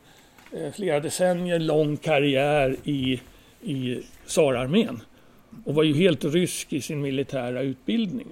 [0.52, 3.20] eh, flera decennier lång karriär i,
[3.62, 5.00] i tsararmén
[5.64, 8.28] och var ju helt rysk i sin militära utbildning.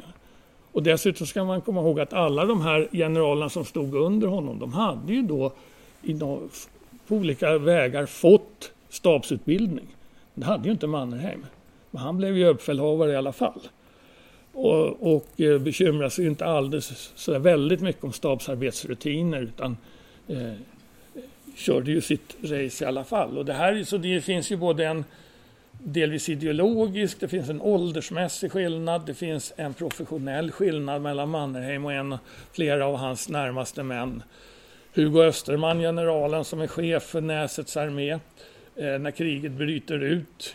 [0.73, 4.59] Och dessutom ska man komma ihåg att alla de här generalerna som stod under honom,
[4.59, 5.53] de hade ju då
[7.07, 9.87] på olika vägar fått stabsutbildning.
[10.35, 11.47] Det hade ju inte Mannerheim.
[11.93, 13.61] Men han blev ju överbefälhavare i alla fall.
[14.53, 19.77] Och, och eh, bekymrade sig inte alldeles så väldigt mycket om stabsarbetsrutiner utan
[20.29, 20.53] eh,
[21.57, 23.39] körde ju sitt race i alla fall.
[23.39, 25.05] Och det, här, så det finns ju både en
[25.85, 31.93] delvis ideologisk, det finns en åldersmässig skillnad, det finns en professionell skillnad mellan Mannerheim och
[31.93, 32.19] en,
[32.53, 34.23] flera av hans närmaste män.
[34.95, 38.19] Hugo Österman, generalen som är chef för Näsets armé, eh,
[38.77, 40.55] när kriget bryter ut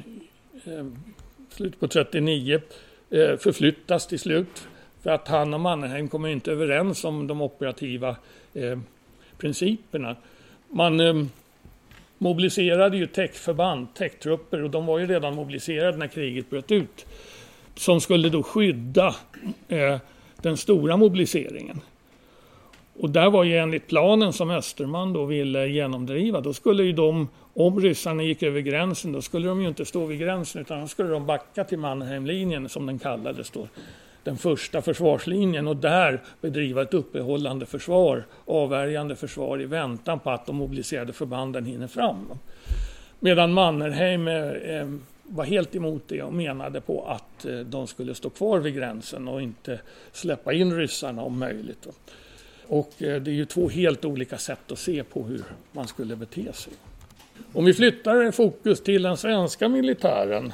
[0.65, 0.86] eh,
[1.57, 2.61] slutet på 39
[3.09, 4.67] eh, förflyttas till slut.
[5.03, 8.15] För att han och Mannerheim kommer inte överens om de operativa
[8.53, 8.79] eh,
[9.37, 10.15] principerna.
[10.69, 11.25] Man eh,
[12.17, 17.05] mobiliserade ju täckförband, täcktrupper och de var ju redan mobiliserade när kriget bröt ut.
[17.75, 19.15] Som skulle då skydda
[19.67, 19.97] eh,
[20.41, 21.81] den stora mobiliseringen.
[22.99, 27.27] Och där var ju enligt planen som Österman då ville genomdriva, då skulle ju de,
[27.59, 30.87] om ryssarna gick över gränsen, då skulle de ju inte stå vid gränsen utan då
[30.87, 33.67] skulle de backa till Mannheimlinjen som den kallades då.
[34.23, 40.45] Den första försvarslinjen och där bedriva ett uppehållande försvar, avvärjande försvar i väntan på att
[40.45, 42.27] de mobiliserade förbanden hinner fram.
[43.19, 44.87] Medan Mannerheim eh, eh,
[45.23, 49.27] var helt emot det och menade på att eh, de skulle stå kvar vid gränsen
[49.27, 49.79] och inte
[50.11, 51.87] släppa in ryssarna om möjligt.
[52.67, 56.15] Och eh, det är ju två helt olika sätt att se på hur man skulle
[56.15, 56.73] bete sig.
[57.54, 60.54] Om vi flyttar fokus till den svenska militären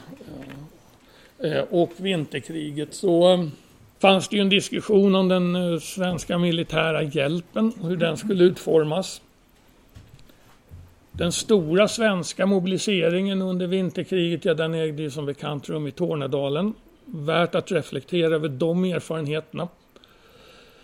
[1.39, 3.46] eh, eh, och vinterkriget så eh,
[4.00, 9.22] fanns det ju en diskussion om den svenska militära hjälpen och hur den skulle utformas.
[11.12, 16.74] Den stora svenska mobiliseringen under vinterkriget, ja den ägde ju som bekant rum i Tornedalen.
[17.06, 19.67] Värt att reflektera över de erfarenheterna.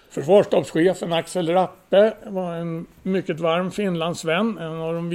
[0.10, 5.10] Försvarsstabschefen Axel Rappe var en mycket varm Finlandsvän, en av de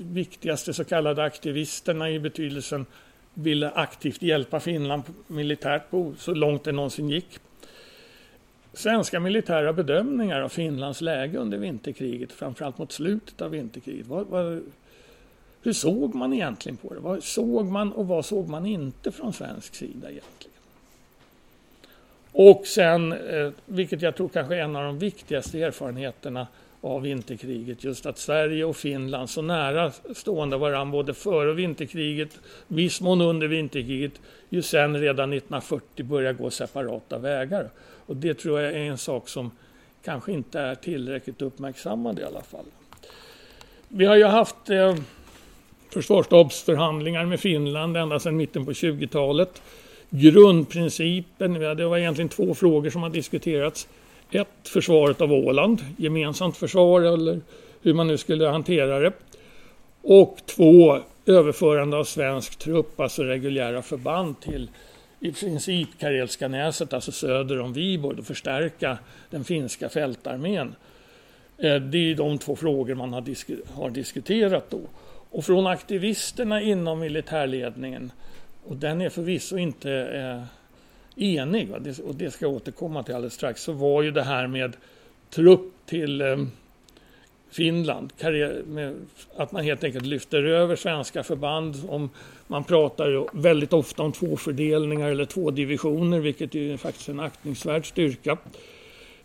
[0.00, 2.86] viktigaste så kallade aktivisterna i betydelsen
[3.34, 7.38] ville aktivt hjälpa Finland militärt på så långt det någonsin gick.
[8.72, 14.06] svenska militära bedömningar av Finlands läge under vinterkriget, framförallt mot slutet av vinterkriget.
[14.06, 14.62] Vad, vad,
[15.62, 17.00] hur såg man egentligen på det?
[17.00, 20.54] Vad såg man och vad såg man inte från svensk sida egentligen?
[22.32, 26.46] Och sen, eh, vilket jag tror kanske är en av de viktigaste erfarenheterna
[26.80, 33.00] av vinterkriget, just att Sverige och Finland så nära stående varandra både före vinterkriget, viss
[33.00, 34.12] mån under vinterkriget,
[34.48, 37.70] ju sen redan 1940 börjar gå separata vägar.
[38.06, 39.50] Och det tror jag är en sak som
[40.04, 42.66] kanske inte är tillräckligt uppmärksammad i alla fall.
[43.88, 44.96] Vi har ju haft eh,
[45.90, 49.62] försvarsstabsförhandlingar med Finland ända sedan mitten på 20-talet.
[50.10, 53.88] Grundprincipen, det var egentligen två frågor som har diskuterats.
[54.30, 57.40] Ett, försvaret av Åland, gemensamt försvar eller
[57.82, 59.12] hur man nu skulle hantera det.
[60.02, 64.70] Och två, överförande av svensk trupp, alltså reguljära förband till
[65.20, 68.98] i princip Karelska näset, alltså söder om Viborg, och förstärka
[69.30, 70.74] den finska fältarmén.
[71.58, 74.80] Eh, det är de två frågor man har, disk har diskuterat då.
[75.30, 78.12] Och från aktivisterna inom militärledningen,
[78.64, 80.57] och den är förvisso inte eh,
[81.18, 81.78] enig, va?
[82.04, 84.76] och det ska jag återkomma till alldeles strax, så var ju det här med
[85.30, 86.36] trupp till eh,
[87.50, 88.12] Finland,
[89.36, 91.76] att man helt enkelt lyfter över svenska förband.
[91.88, 92.10] Om,
[92.46, 97.20] man pratar ju väldigt ofta om två fördelningar eller två divisioner, vilket är faktiskt en
[97.20, 98.36] aktningsvärd styrka.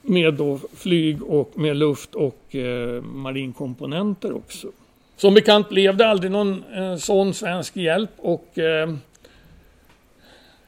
[0.01, 4.67] Med då flyg och med luft och eh, marinkomponenter också.
[5.17, 8.93] Som bekant blev det aldrig någon eh, sån svensk hjälp och eh,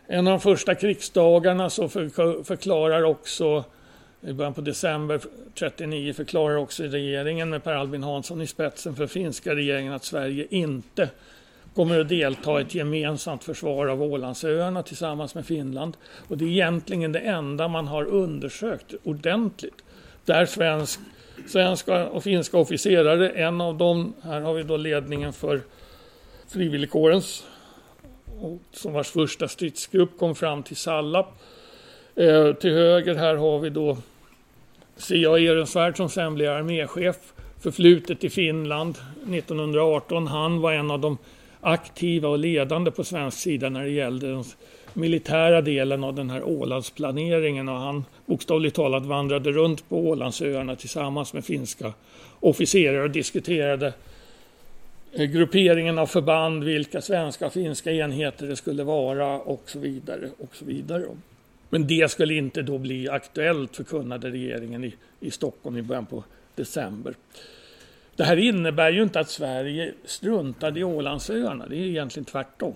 [0.07, 3.63] en av de första krigsdagarna så förklarar också
[4.21, 5.21] i början på december
[5.59, 10.47] 39 förklarar också regeringen med Per Albin Hansson i spetsen för finska regeringen att Sverige
[10.49, 11.09] inte
[11.75, 15.97] kommer att delta i ett gemensamt försvar av Ålandsöarna tillsammans med Finland.
[16.27, 19.83] Och det är egentligen det enda man har undersökt ordentligt.
[20.25, 20.99] Där svensk,
[21.47, 25.61] svenska och finska officerare, en av dem, här har vi då ledningen för
[26.47, 27.43] frivilligkårens
[28.71, 31.25] som vars första stridsgrupp kom fram till Salla.
[32.15, 33.97] Eh, till höger här har vi då
[34.97, 35.37] C.A.
[35.37, 37.15] Ehrensvärd som sen blir arméchef.
[37.59, 38.95] Förflutet i Finland
[39.29, 40.27] 1918.
[40.27, 41.17] Han var en av de
[41.61, 44.43] aktiva och ledande på svensk sida när det gällde den
[44.93, 51.33] militära delen av den här Ålandsplaneringen och han bokstavligt talat vandrade runt på Ålandsöarna tillsammans
[51.33, 51.93] med finska
[52.39, 53.93] officerare och diskuterade Eh,
[55.17, 60.29] Eh, grupperingen av förband, vilka svenska och finska enheter det skulle vara och så vidare.
[60.37, 61.05] Och så vidare.
[61.69, 66.23] Men det skulle inte då bli aktuellt förkunnade regeringen i, i Stockholm i början på
[66.55, 67.13] december.
[68.15, 72.73] Det här innebär ju inte att Sverige struntade i Ålandsöarna, det är egentligen tvärtom.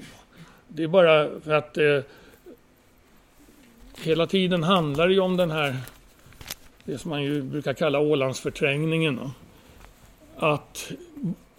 [0.67, 1.99] Det är bara för att eh,
[4.03, 5.77] hela tiden handlar det ju om den här,
[6.83, 9.15] det som man ju brukar kalla Ålandsförträngningen.
[9.15, 9.31] Då.
[10.35, 10.91] Att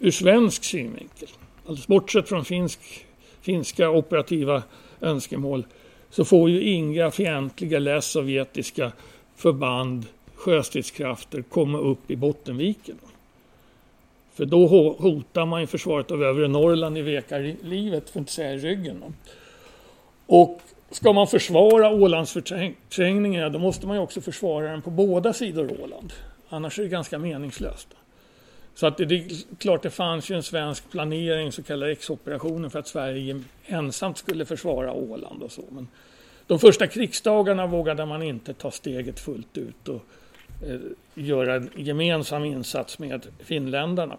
[0.03, 1.29] ur svensk synvinkel,
[1.65, 3.05] alldeles bortsett från finsk,
[3.41, 4.63] finska operativa
[5.01, 5.65] önskemål,
[6.09, 8.91] så får ju inga fientliga eller sovjetiska
[9.35, 12.97] förband, sjöstridskrafter, komma upp i Bottenviken.
[14.33, 14.67] För då
[14.99, 18.57] hotar man ju försvaret av övre Norrland i veka livet, för att inte säga i
[18.57, 19.03] ryggen.
[20.25, 20.61] Och
[20.91, 26.13] ska man försvara Ålandsförträngningen, då måste man ju också försvara den på båda sidor Åland.
[26.49, 27.87] Annars är det ganska meningslöst.
[28.75, 32.69] Så att det, det är klart det fanns ju en svensk planering, så kallade exoperationen,
[32.69, 35.63] för att Sverige ensamt skulle försvara Åland och så.
[35.69, 35.87] Men
[36.47, 40.01] de första krigsdagarna vågade man inte ta steget fullt ut och
[40.67, 40.79] eh,
[41.13, 44.17] göra en gemensam insats med finländarna.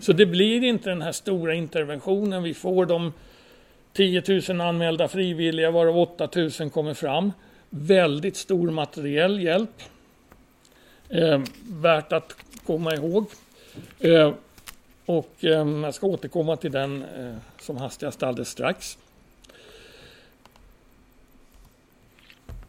[0.00, 2.42] Så det blir inte den här stora interventionen.
[2.42, 3.12] Vi får de
[3.92, 6.28] 10 000 anmälda frivilliga, varav 8
[6.60, 7.32] 000 kommer fram.
[7.70, 9.82] Väldigt stor materiell hjälp.
[11.08, 12.36] Eh, värt att
[12.66, 13.26] komma ihåg.
[14.00, 14.32] Eh,
[15.06, 18.98] och eh, jag ska återkomma till den eh, som hastigast alldeles strax.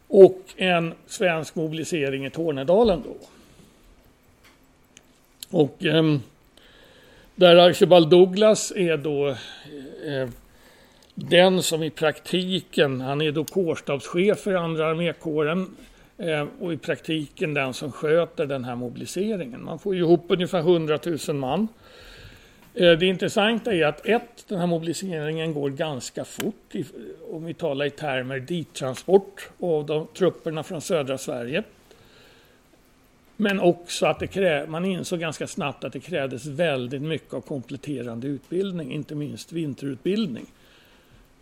[0.08, 3.16] Och en svensk mobilisering i Tornedalen då.
[5.58, 6.20] Och ehm,
[7.34, 10.28] där Archibald Douglas är då eh,
[11.14, 15.76] den som i praktiken, han är då kårstabschef för andra armékåren
[16.18, 19.64] Eh, och i praktiken den som sköter den här mobiliseringen.
[19.64, 20.98] Man får ihop ungefär 100
[21.28, 21.68] 000 man.
[22.74, 26.74] Eh, det intressanta är att ett, den här mobiliseringen går ganska fort
[27.30, 31.62] om vi talar i termer dittransport av de trupperna från södra Sverige.
[33.36, 37.40] Men också att det krä, man insåg ganska snabbt att det krävdes väldigt mycket av
[37.40, 40.46] kompletterande utbildning, inte minst vinterutbildning.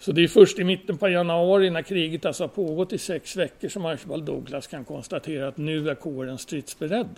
[0.03, 3.37] Så det är först i mitten på januari när kriget alltså har pågått i sex
[3.37, 7.09] veckor som Archibald Douglas kan konstatera att nu är kåren stridsberedd.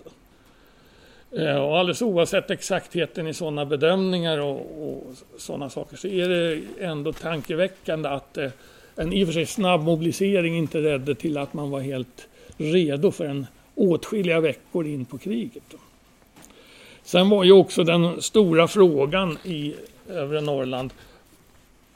[1.31, 5.03] Eh, och alldeles oavsett exaktheten i sådana bedömningar och, och
[5.37, 8.49] sådana saker så är det ändå tankeväckande att eh,
[8.95, 12.27] en i och för sig snabb mobilisering inte ledde till att man var helt
[12.57, 15.73] redo för en åtskilliga veckor in på kriget.
[17.03, 19.75] Sen var ju också den stora frågan i
[20.09, 20.93] övre Norrland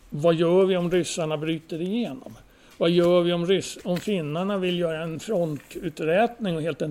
[0.09, 2.33] vad gör vi om ryssarna bryter igenom?
[2.77, 6.81] Vad gör vi om, ryss, om finnarna vill göra en frontuträtning och helt,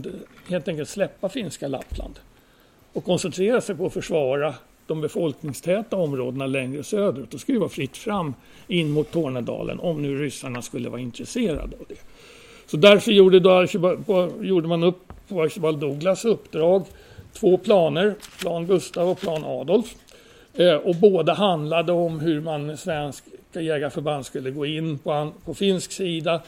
[0.49, 2.19] helt enkelt släppa finska Lappland?
[2.93, 4.55] Och koncentrera sig på att försvara
[4.87, 7.31] de befolkningstäta områdena längre söderut.
[7.31, 8.35] Då skulle det vara fritt fram
[8.67, 12.01] in mot Tornedalen om nu ryssarna skulle vara intresserade av det.
[12.67, 13.67] Så därför gjorde, då
[14.41, 16.85] gjorde man upp på Archibald Douglas uppdrag
[17.33, 19.95] två planer, plan Gustav och plan Adolf.
[20.59, 25.93] Eh, och båda handlade om hur man svenska jägarförband skulle gå in på, på finsk
[25.93, 26.43] sida,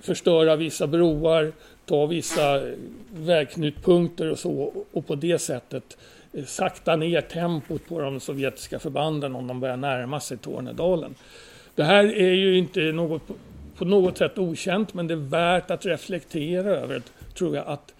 [0.00, 1.52] förstöra vissa broar,
[1.86, 2.74] ta vissa eh,
[3.10, 5.96] vägknutpunkter och så och på det sättet
[6.32, 11.14] eh, sakta ner tempot på de sovjetiska förbanden om de börjar närma sig Tornedalen.
[11.74, 13.22] Det här är ju inte något
[13.76, 17.02] på något sätt okänt men det är värt att reflektera över,
[17.34, 17.94] tror jag, att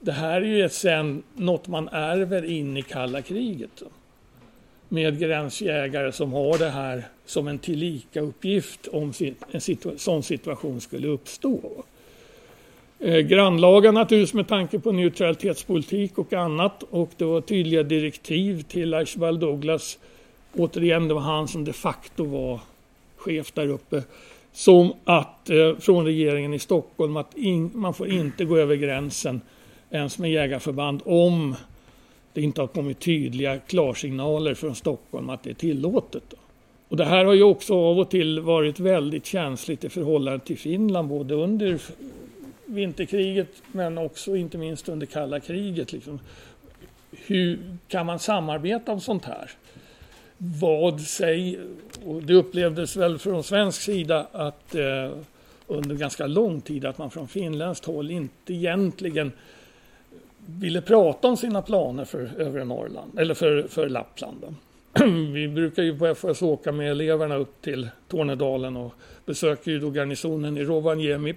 [0.00, 3.82] det här är ju sen något man ärver in i kalla kriget.
[4.94, 9.12] Med gränsjägare som har det här som en tillika uppgift om
[9.50, 11.60] en situ sån situation skulle uppstå.
[13.00, 18.94] Eh, grannlaga naturligtvis med tanke på neutralitetspolitik och annat och det var tydliga direktiv till
[18.94, 19.98] Archibald Douglas.
[20.52, 22.60] Återigen, det var han som de facto var
[23.16, 24.02] chef där uppe.
[24.52, 29.40] Som att eh, från regeringen i Stockholm att in, man får inte gå över gränsen
[29.90, 31.54] ens med jägarförband om
[32.34, 36.34] det inte har kommit tydliga klarsignaler från Stockholm att det är tillåtet.
[36.88, 40.58] Och det här har ju också av och till varit väldigt känsligt i förhållande till
[40.58, 41.80] Finland både under
[42.66, 45.92] vinterkriget men också inte minst under kalla kriget.
[45.92, 46.20] Liksom.
[47.10, 47.58] Hur
[47.88, 49.50] kan man samarbeta om sånt här?
[50.38, 51.60] Vad säger...
[52.04, 55.10] Och det upplevdes väl från svensk sida att eh,
[55.66, 59.32] under ganska lång tid att man från finländskt håll inte egentligen
[60.46, 64.56] ville prata om sina planer för övre Norrland, eller för, för Lappland.
[65.32, 68.94] Vi brukar ju på FHS åka med eleverna upp till Tornedalen och
[69.26, 71.34] besöker ju då garnisonen i Rovaniemi.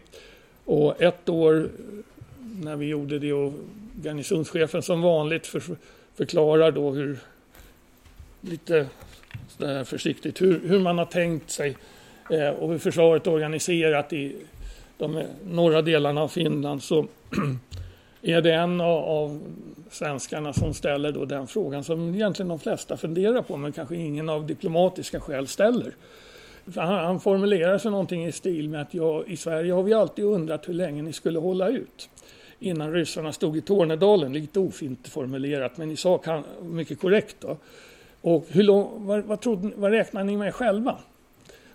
[0.66, 1.70] Och ett år
[2.62, 3.53] när vi gjorde det och
[4.03, 5.62] garnisonschefen som vanligt för,
[6.16, 7.20] förklarar då hur
[8.41, 8.88] lite
[9.86, 11.78] försiktigt hur, hur man har tänkt sig
[12.30, 14.36] eh, och hur försvaret är organiserat i
[14.97, 17.08] de norra delarna av Finland så
[18.22, 19.39] är det en av
[19.91, 24.30] svenskarna som ställer då den frågan som egentligen de flesta funderar på men kanske ingen
[24.30, 25.91] av diplomatiska skäl ställer.
[26.76, 30.26] Han, han formulerar sig någonting i stil med att ja i Sverige har vi alltid
[30.26, 32.09] undrat hur länge ni skulle hålla ut
[32.59, 34.34] innan ryssarna stod i Tornedalen.
[34.34, 36.26] Lite ofint formulerat men i sak
[36.61, 37.36] mycket korrekt.
[37.39, 37.57] Då.
[38.22, 40.97] Och hur lång, vad, vad, trodde, vad räknar ni med själva?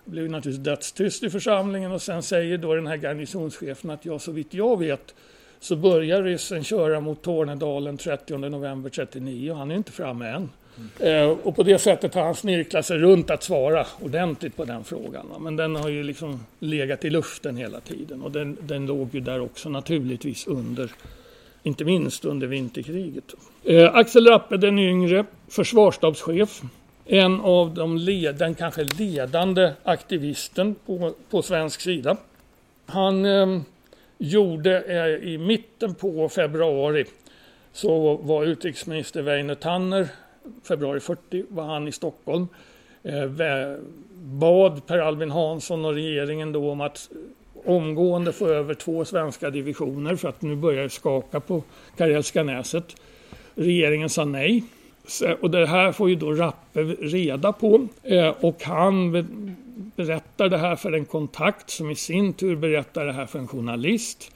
[0.05, 4.19] Det blev naturligtvis dödstyst i församlingen och sen säger då den här garnisonschefen att ja,
[4.19, 5.15] så vitt jag vet
[5.63, 10.49] så börjar ryssen köra mot Tornedalen 30 november 39 och han är inte framme än.
[10.77, 11.29] Mm.
[11.29, 14.83] Eh, och på det sättet har han snirklat sig runt att svara ordentligt på den
[14.83, 15.29] frågan.
[15.29, 15.39] Va?
[15.39, 19.19] Men den har ju liksom legat i luften hela tiden och den, den låg ju
[19.19, 20.91] där också naturligtvis under,
[21.63, 23.33] inte minst under vinterkriget.
[23.63, 26.61] Eh, Axel Rappe den yngre, försvarsstabschef,
[27.05, 32.17] en av de led, den kanske ledande aktivisten på, på svensk sida.
[32.85, 33.61] Han eh,
[34.23, 37.05] gjorde eh, i mitten på februari
[37.71, 40.07] så var utrikesminister Väinö Tanner,
[40.67, 42.47] februari 40 var han i Stockholm,
[43.03, 43.29] eh,
[44.13, 47.09] bad Per Albin Hansson och regeringen då om att
[47.65, 51.63] omgående få över två svenska divisioner för att nu börjar det skaka på
[51.97, 52.95] Karelska näset.
[53.55, 54.63] Regeringen sa nej.
[55.41, 59.11] Och det här får ju då Rappe reda på eh, och han
[59.95, 63.47] berättar det här för en kontakt som i sin tur berättar det här för en
[63.47, 64.31] journalist.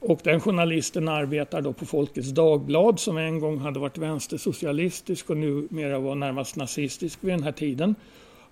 [0.00, 5.36] Och den journalisten arbetar då på Folkets Dagblad som en gång hade varit vänstersocialistisk och
[5.36, 7.94] numera var närmast nazistisk vid den här tiden.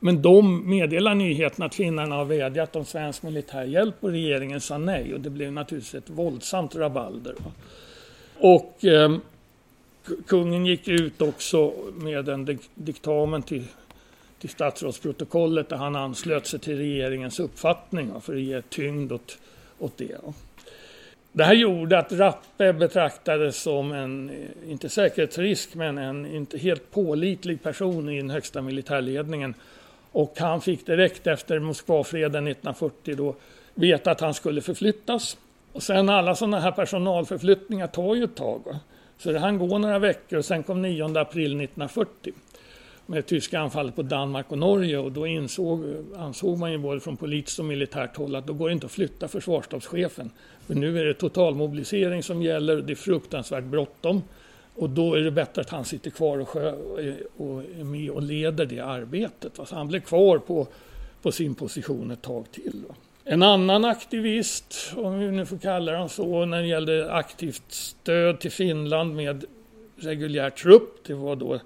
[0.01, 4.79] Men de meddelar nyheten att finnarna har vädjat om svensk militär hjälp och regeringen sa
[4.79, 7.35] nej och det blev naturligtvis ett våldsamt rabalder.
[8.39, 9.17] Och eh,
[10.27, 13.65] kungen gick ut också med en diktamen till
[14.43, 19.39] till statsrådsprotokollet där han anslöt sig till regeringens uppfattning för att ge tyngd åt,
[19.79, 20.17] åt det.
[21.33, 24.31] Det här gjorde att Rappe betraktades som en,
[24.67, 29.55] inte säkerhetsrisk, men en inte helt pålitlig person i den högsta militärledningen.
[30.13, 33.35] Och han fick direkt efter Moskvafreden 1940 då
[33.75, 35.37] veta att han skulle förflyttas.
[35.73, 38.63] Och sen alla sådana här personalförflyttningar tar ju ett tag.
[38.67, 38.81] Va?
[39.19, 42.33] Så det han går några veckor och sen kom 9 april 1940
[43.13, 45.85] med tyska anfallet på Danmark och Norge och då insåg,
[46.17, 48.93] ansåg man ju både från politiskt och militärt håll att då går det inte att
[48.93, 50.31] flytta försvarsstabschefen.
[50.67, 54.23] För nu är det totalmobilisering som gäller, det är fruktansvärt bråttom
[54.75, 56.73] och då är det bättre att han sitter kvar och, sjö,
[57.37, 59.53] och är med och leder det arbetet.
[59.65, 60.67] Så han blev kvar på,
[61.23, 62.83] på sin position ett tag till.
[63.25, 68.41] En annan aktivist, om vi nu får kalla honom så, när det gällde aktivt stöd
[68.41, 69.45] till Finland med
[70.05, 71.61] reguljär trupp, det var då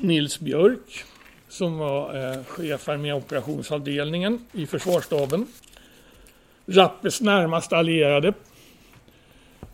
[0.00, 1.04] Nils Björk
[1.48, 5.46] som var eh, chef med operationsavdelningen i försvarsstaben.
[6.66, 8.32] Rappes närmast allierade.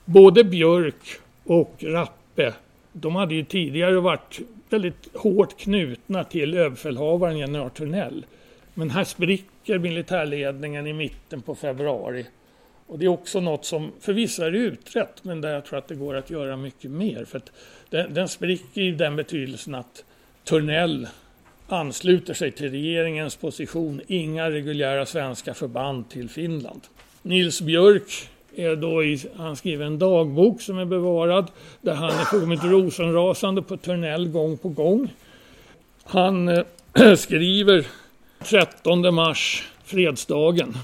[0.05, 2.55] Både Björk och Rappe,
[2.93, 4.41] de hade ju tidigare varit
[4.71, 8.27] väldigt hårt knutna till överbefälhavaren general Thörnell.
[8.75, 12.27] Men här spricker militärledningen i mitten på februari.
[12.87, 15.89] Och det är också något som för vissa är utrett, men där jag tror att
[15.89, 17.25] det går att göra mycket mer.
[17.25, 17.51] För att
[17.91, 20.05] den, den spricker i den betydelsen att
[20.45, 21.09] Törnell
[21.69, 26.81] ansluter sig till regeringens position, inga reguljära svenska förband till Finland.
[27.23, 32.25] Nils Björk är då i, han skriver en dagbok som är bevarad där han är
[32.25, 35.13] fullkomligt rosenrasande på Törnell gång på gång.
[36.05, 36.65] Han äh,
[37.17, 37.87] skriver
[38.45, 40.77] 13 mars, fredsdagen.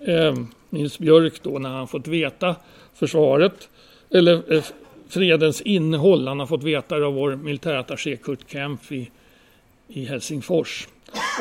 [0.00, 0.34] Eh,
[0.70, 2.56] Nils Björk då när han fått veta
[2.94, 3.68] försvaret,
[4.10, 4.64] eller eh,
[5.08, 6.28] fredens innehåll.
[6.28, 9.10] Han har fått veta det av vår militärattaché Kurt Kempf i,
[9.88, 10.88] i Helsingfors.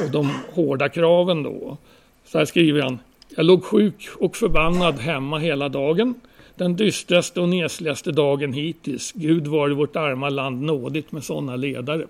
[0.03, 1.77] Och de hårda kraven då.
[2.25, 2.99] Så här skriver han.
[3.35, 6.13] Jag låg sjuk och förbannad hemma hela dagen.
[6.55, 9.11] Den dystraste och nesligaste dagen hittills.
[9.15, 12.05] Gud var i vårt arma land nådigt med sådana ledare.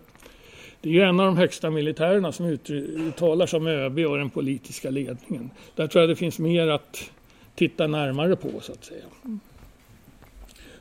[0.82, 4.90] Det är ju en av de högsta militärerna som uttalar som ÖB och den politiska
[4.90, 5.52] ledningen.
[5.76, 7.12] Där tror jag det finns mer att
[7.56, 9.04] titta närmare på så att säga.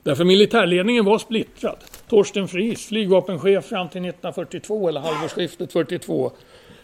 [0.03, 1.77] Därför militärledningen var splittrad.
[2.09, 6.33] Torsten Fries, flygvapenchef fram till 1942 eller halvårsskiftet 42.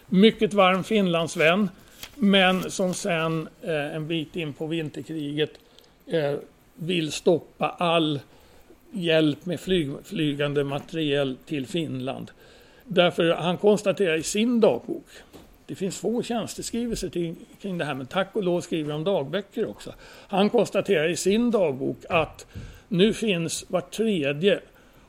[0.07, 1.69] Mycket varm Finlandsvän.
[2.15, 5.51] Men som sen eh, en bit in på vinterkriget
[6.07, 6.33] eh,
[6.75, 8.19] vill stoppa all
[8.91, 12.31] hjälp med flyg, flygande materiel till Finland.
[12.87, 15.05] Därför han konstaterar i sin dagbok,
[15.65, 19.69] det finns få tjänsteskrivelser till, kring det här, men tack och lov skriver de dagböcker
[19.69, 19.93] också.
[20.27, 22.47] Han konstaterar i sin dagbok att
[22.87, 24.59] nu finns var tredje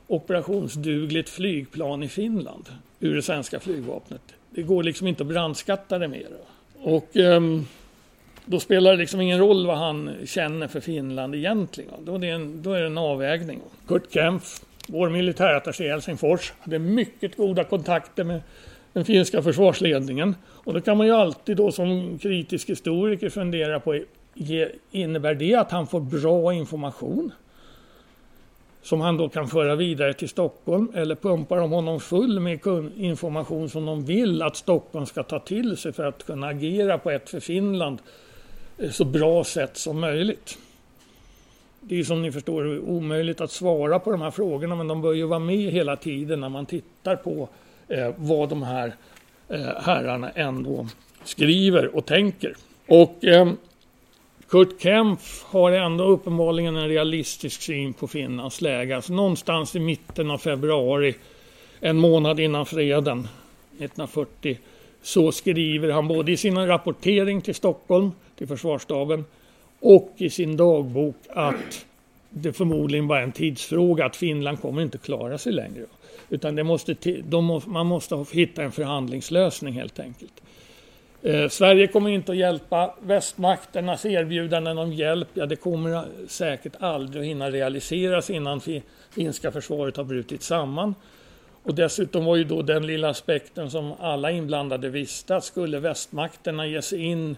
[0.07, 2.65] operationsdugligt flygplan i Finland
[2.99, 4.21] ur det svenska flygvapnet.
[4.49, 6.27] Det går liksom inte att brandskatta det mer.
[6.81, 7.67] Och um,
[8.45, 11.93] då spelar det liksom ingen roll vad han känner för Finland egentligen.
[12.05, 13.59] Då är det en, då är det en avvägning.
[13.87, 18.41] Kurt Kempf, vår militärattaché i Helsingfors, hade mycket goda kontakter med
[18.93, 20.35] den finska försvarsledningen.
[20.45, 23.99] Och då kan man ju alltid då som kritisk historiker fundera på,
[24.91, 27.31] innebär det att han får bra information?
[28.87, 32.59] som han då kan föra vidare till Stockholm eller pumpar de honom full med
[32.97, 37.11] information som de vill att Stockholm ska ta till sig för att kunna agera på
[37.11, 37.99] ett för Finland
[38.77, 40.57] eh, så bra sätt som möjligt.
[41.89, 45.13] Det är som ni förstår omöjligt att svara på de här frågorna men de bör
[45.13, 47.49] ju vara med hela tiden när man tittar på
[47.87, 48.95] eh, vad de här
[49.49, 50.87] eh, herrarna ändå
[51.23, 52.55] skriver och tänker.
[52.87, 53.51] Och eh,
[54.49, 58.95] Kurt Kempf har ändå uppenbarligen en realistisk syn på Finlands läge.
[58.95, 61.15] Alltså någonstans i mitten av februari,
[61.79, 64.57] en månad innan freden 1940,
[65.01, 69.25] så skriver han både i sin rapportering till Stockholm, till försvarsstaben,
[69.79, 71.85] och i sin dagbok att
[72.29, 75.85] det förmodligen bara är en tidsfråga, att Finland kommer inte klara sig längre.
[76.29, 80.41] Utan det måste, de, man måste hitta en förhandlingslösning helt enkelt.
[81.23, 82.93] Eh, Sverige kommer inte att hjälpa.
[83.01, 88.61] Västmakternas erbjudanden om hjälp, ja det kommer säkert aldrig att hinna realiseras innan
[89.11, 90.95] finska försvaret har brutit samman.
[91.63, 96.67] Och dessutom var ju då den lilla aspekten som alla inblandade visste att skulle västmakterna
[96.67, 97.35] ge sig in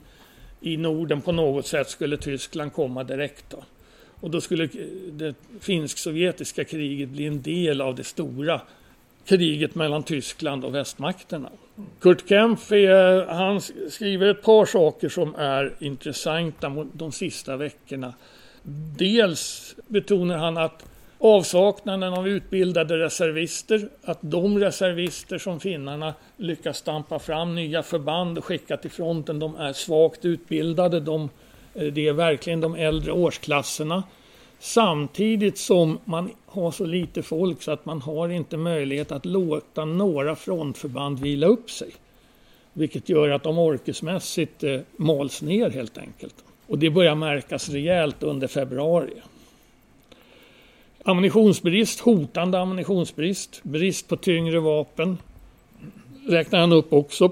[0.61, 3.45] i Norden på något sätt skulle Tyskland komma direkt.
[3.49, 3.63] Då.
[4.21, 4.69] Och då skulle
[5.11, 8.61] det finsk-sovjetiska kriget bli en del av det stora
[9.25, 11.49] kriget mellan Tyskland och västmakterna.
[11.99, 18.13] Kurt Kempf är, han skriver ett par saker som är intressanta de sista veckorna.
[18.97, 20.85] Dels betonar han att
[21.19, 28.45] avsaknaden av utbildade reservister, att de reservister som finnarna lyckas stampa fram nya förband och
[28.45, 30.99] skicka till fronten, de är svagt utbildade.
[30.99, 31.29] De,
[31.73, 34.03] eh, det är verkligen de äldre årsklasserna.
[34.59, 39.85] Samtidigt som man har så lite folk så att man har inte möjlighet att låta
[39.85, 41.91] några frontförband vila upp sig.
[42.73, 46.35] Vilket gör att de orkesmässigt eh, mals ner helt enkelt.
[46.67, 49.13] Och det börjar märkas rejält under februari.
[51.03, 55.17] Ammunitionsbrist, hotande ammunitionsbrist, brist på tyngre vapen
[56.27, 57.31] räknar han upp också.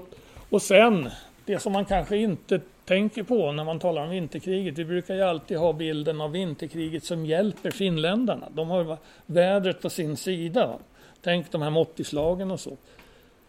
[0.50, 1.10] Och sen,
[1.44, 4.78] det som man kanske inte tänker på när man talar om vinterkriget.
[4.78, 8.48] Vi brukar ju alltid ha bilden av vinterkriget som hjälper finländarna.
[8.54, 10.78] De har vädret på sin sida.
[11.22, 12.76] Tänk de här måttislagen och så.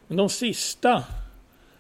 [0.08, 1.04] Men de sista,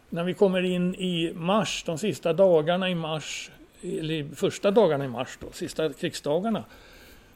[0.09, 5.07] när vi kommer in i mars, de sista dagarna i mars, eller första dagarna i
[5.07, 6.63] mars då, sista krigsdagarna,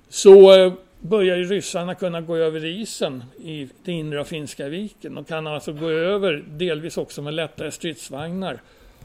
[0.10, 0.74] så eh,
[1.04, 5.16] börjar ju ryssarna kunna gå över isen i det inre av Finska viken.
[5.16, 8.62] De kan alltså gå över, delvis också med lättare stridsvagnar,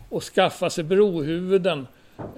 [0.09, 1.87] och skaffa sig brohuvuden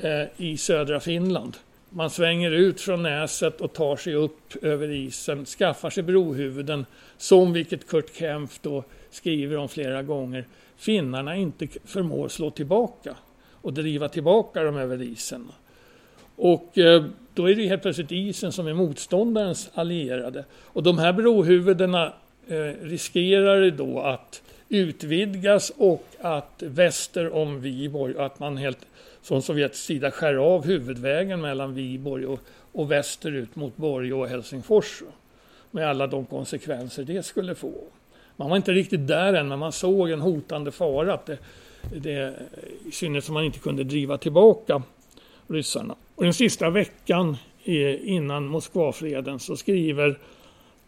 [0.02, 1.56] eh, i södra Finland.
[1.90, 6.86] Man svänger ut från näset och tar sig upp över isen, skaffar sig brohuvuden,
[7.16, 10.44] som vilket Kurt Kempf då skriver om flera gånger,
[10.76, 13.16] finnarna inte förmår slå tillbaka
[13.52, 15.48] och driva tillbaka dem över isen.
[16.42, 20.44] Och eh, då är det helt plötsligt isen som är motståndarens allierade.
[20.52, 22.12] Och de här brohuvudena
[22.48, 28.86] eh, riskerar då att utvidgas och att väster om Viborg, att man helt
[29.22, 32.40] från Sovjets sida skär av huvudvägen mellan Viborg och,
[32.72, 35.02] och västerut mot Borg och Helsingfors.
[35.70, 37.72] Med alla de konsekvenser det skulle få.
[38.36, 41.14] Man var inte riktigt där än, men man såg en hotande fara.
[41.14, 41.38] Att det,
[41.96, 42.34] det,
[42.86, 44.82] I synnerhet som man inte kunde driva tillbaka
[45.50, 45.94] ryssarna.
[46.14, 47.36] Och den sista veckan
[48.02, 50.18] innan Moskvafreden så skriver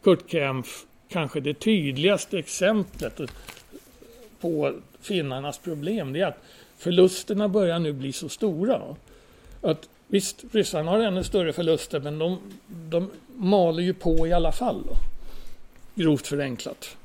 [0.03, 3.21] Kurt Kempf kanske det tydligaste exemplet
[4.41, 6.13] på finnarnas problem.
[6.13, 6.45] Det är att
[6.79, 8.81] förlusterna börjar nu bli så stora.
[9.61, 14.53] Att Visst, ryssarna har ännu större förluster men de, de maler ju på i alla
[14.53, 14.83] fall.
[14.87, 14.97] Då.
[16.03, 16.97] Grovt förenklat.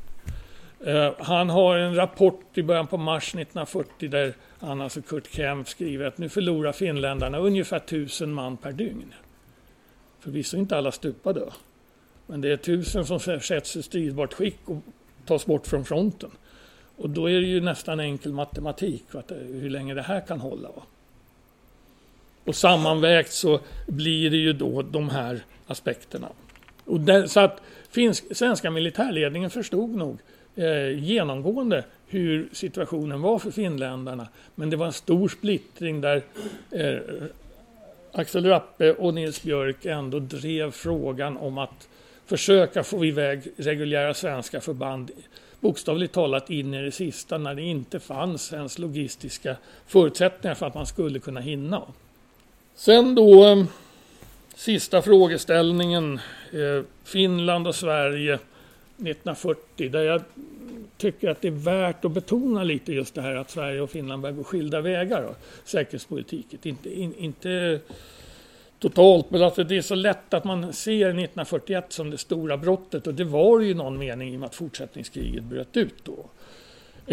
[0.86, 5.70] Eh, han har en rapport i början på mars 1940 där han, alltså Kurt Kempf,
[5.70, 9.14] skriver att nu förlorar finländarna ungefär tusen man per dygn.
[10.20, 11.42] Förvisso inte alla stupade.
[12.28, 14.78] Men det är tusen som sätts i stridbart skick och
[15.26, 16.32] tas bort från fronten.
[16.98, 20.40] Och då är det ju nästan enkel matematik att, eh, hur länge det här kan
[20.40, 20.70] hålla.
[20.70, 20.84] Va?
[22.46, 26.28] Och sammanvägt så blir det ju då de här aspekterna.
[26.86, 30.18] Och där, så att finsk, svenska militärledningen förstod nog
[30.58, 34.28] eh, genomgående hur situationen var för finländarna.
[34.56, 36.22] Men det var en stor splittring där
[36.72, 36.98] eh,
[38.12, 41.88] Axel Rappe och Nils Björk ändå drev frågan om att
[42.26, 45.12] försöka få iväg reguljära svenska förband
[45.60, 49.56] bokstavligt talat in i det sista när det inte fanns ens logistiska
[49.88, 51.82] förutsättningar för att man skulle kunna hinna.
[52.76, 53.64] Sen då eh,
[54.56, 56.20] sista frågeställningen.
[56.52, 58.40] Eh, Finland och Sverige
[58.98, 60.22] 1940 där jag
[60.98, 64.22] tycker att det är värt att betona lite just det här att Sverige och Finland
[64.22, 65.22] börjar gå skilda vägar.
[65.22, 66.60] Då, säkerhetspolitiken.
[66.64, 67.80] Inte, in, inte
[68.80, 69.32] totalt.
[69.32, 73.14] Men alltså det är så lätt att man ser 1941 som det stora brottet och
[73.14, 76.26] det var ju någon mening i och med att fortsättningskriget bröt ut då.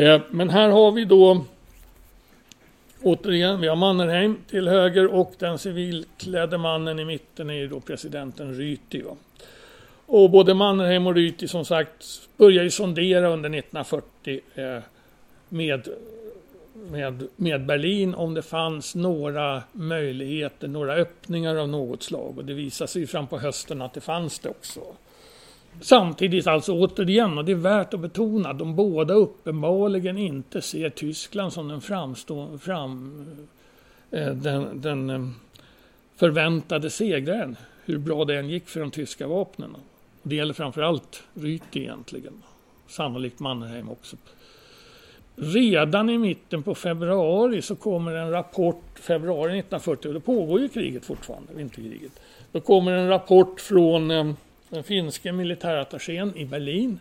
[0.02, 1.44] Eh, men här har vi då
[3.02, 7.80] återigen, vi har Mannerheim till höger och den civilklädde mannen i mitten är ju då
[7.80, 9.02] presidenten Ryti.
[9.02, 9.16] Va?
[10.16, 14.82] Och både Mannerheim och Ryti som sagt började ju sondera under 1940 eh,
[15.48, 15.88] med
[16.90, 22.38] med, med Berlin om det fanns några möjligheter, några öppningar av något slag.
[22.38, 24.80] Och det visade sig fram på hösten att det fanns det också.
[25.80, 31.52] Samtidigt alltså återigen, och det är värt att betona, de båda uppenbarligen inte ser Tyskland
[31.52, 33.26] som den framstå, fram,
[34.10, 35.28] eh, den, den eh,
[36.16, 37.56] förväntade segraren.
[37.84, 39.76] Hur bra det än gick för de tyska vapnen.
[40.26, 42.42] Det gäller framförallt Ryti egentligen.
[42.86, 44.16] Sannolikt Mannerheim också.
[45.36, 50.68] Redan i mitten på februari så kommer en rapport, februari 1940, och det pågår ju
[50.68, 52.12] kriget fortfarande, vinterkriget.
[52.52, 54.32] Då kommer en rapport från eh,
[54.68, 56.98] den finske militärattachén i Berlin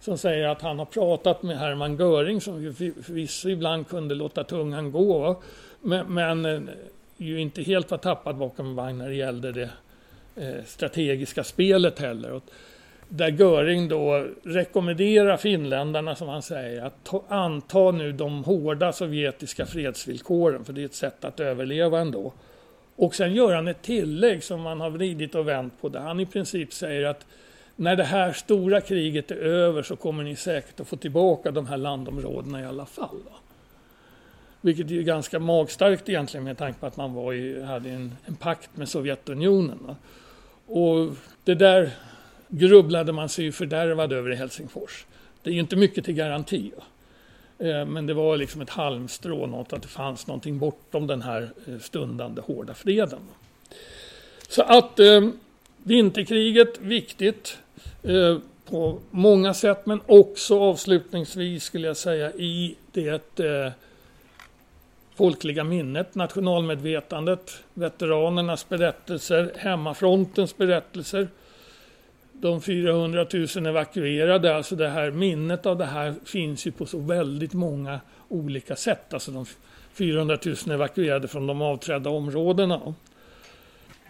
[0.00, 4.92] som säger att han har pratat med Hermann Göring som förvisso ibland kunde låta tungan
[4.92, 5.42] gå
[5.80, 6.60] men, men eh,
[7.16, 9.70] ju inte helt var tappad bakom vagn när det gällde det
[10.36, 12.32] eh, strategiska spelet heller
[13.08, 19.66] där Göring då rekommenderar finländarna, som han säger, att ta, anta nu de hårda sovjetiska
[19.66, 22.32] fredsvillkoren, för det är ett sätt att överleva ändå.
[22.96, 26.20] Och sen gör han ett tillägg som man har vridit och vänt på, där han
[26.20, 27.26] i princip säger att
[27.76, 31.66] när det här stora kriget är över så kommer ni säkert att få tillbaka de
[31.66, 33.22] här landområdena i alla fall.
[33.24, 33.36] Då.
[34.60, 38.36] Vilket är ganska magstarkt egentligen med tanke på att man var i, hade en, en
[38.36, 39.78] pakt med Sovjetunionen.
[39.86, 39.96] Då.
[40.80, 41.90] Och det där
[42.48, 45.06] grubblade man sig fördärvad över i Helsingfors.
[45.42, 46.72] Det är ju inte mycket till garanti.
[47.58, 51.50] Eh, men det var liksom ett halmstrå, något att det fanns någonting bortom den här
[51.66, 53.20] eh, stundande hårda freden.
[54.48, 55.28] Så att eh,
[55.82, 57.58] vinterkriget, viktigt
[58.02, 58.38] eh,
[58.70, 63.72] på många sätt, men också avslutningsvis skulle jag säga i det eh,
[65.14, 71.28] folkliga minnet, nationalmedvetandet, veteranernas berättelser, hemmafrontens berättelser.
[72.40, 73.26] De 400
[73.56, 78.00] 000 evakuerade, alltså det här minnet av det här finns ju på så väldigt många
[78.28, 79.14] olika sätt.
[79.14, 79.46] Alltså de
[79.92, 82.94] 400 000 evakuerade från de avträdda områdena.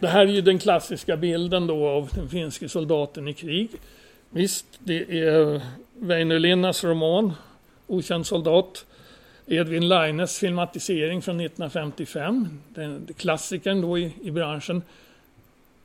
[0.01, 3.71] Det här är ju den klassiska bilden då av den finske soldaten i krig.
[4.31, 5.61] Visst, det är
[5.95, 7.33] Väinö Linnas roman
[7.87, 8.87] Okänd soldat.
[9.47, 14.83] Edvin Laines filmatisering från 1955, den, klassikern då i, i branschen.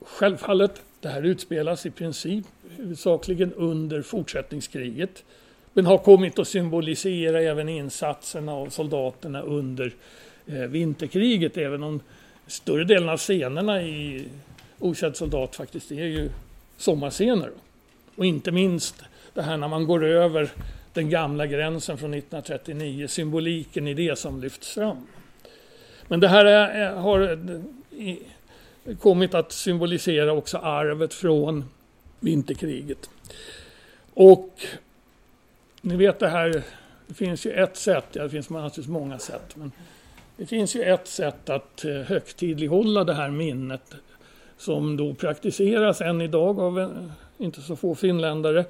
[0.02, 2.46] Självfallet, det här utspelas i princip
[2.78, 5.24] huvudsakligen under fortsättningskriget
[5.74, 9.94] men har kommit att symbolisera även insatserna av soldaterna under
[10.46, 12.00] eh, vinterkriget även om
[12.48, 14.28] större delen av scenerna i
[14.80, 16.30] Okänd soldat faktiskt är ju
[16.78, 17.52] sommarscener.
[18.16, 20.50] Och inte minst det här när man går över
[20.94, 25.08] den gamla gränsen från 1939, symboliken i det som lyfts fram.
[26.08, 27.40] Men det här är, har
[29.00, 31.66] kommit att symbolisera också arvet från
[32.20, 33.10] vinterkriget.
[34.14, 34.50] Och
[35.82, 36.64] ni vet det här,
[37.08, 39.72] det finns ju ett sätt, ja det finns naturligtvis många sätt, men
[40.38, 43.96] det finns ju ett sätt att eh, högtidlighålla det här minnet
[44.58, 46.90] som då praktiseras än idag av eh,
[47.38, 48.66] inte så få finländare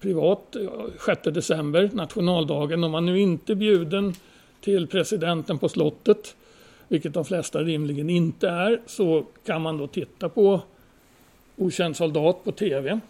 [0.00, 0.68] privat eh,
[1.06, 2.84] 6 december, nationaldagen.
[2.84, 4.14] Om man nu inte är bjuden
[4.60, 6.36] till presidenten på slottet,
[6.88, 10.60] vilket de flesta rimligen inte är, så kan man då titta på
[11.56, 13.00] Okänd soldat på tv.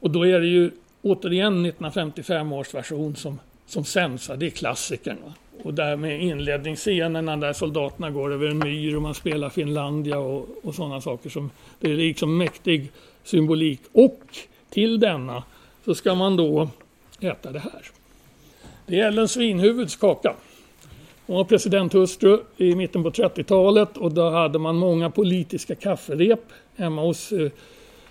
[0.00, 0.70] Och då är det ju
[1.02, 5.16] återigen 1955 års version som, som sänds, det är klassikern.
[5.62, 10.48] Och där med inledningsscenerna där soldaterna går över en myr och man spelar Finlandia och,
[10.62, 11.30] och sådana saker.
[11.30, 12.90] som Det är liksom mäktig
[13.24, 13.80] symbolik.
[13.92, 14.20] Och
[14.70, 15.42] till denna
[15.84, 16.68] så ska man då
[17.20, 17.82] äta det här.
[18.86, 20.34] Det är Ellen Svinhuvuds kaka.
[21.28, 26.40] Hon var presidenthustru i mitten på 30-talet och då hade man många politiska kafferep
[26.76, 27.50] hemma hos eh,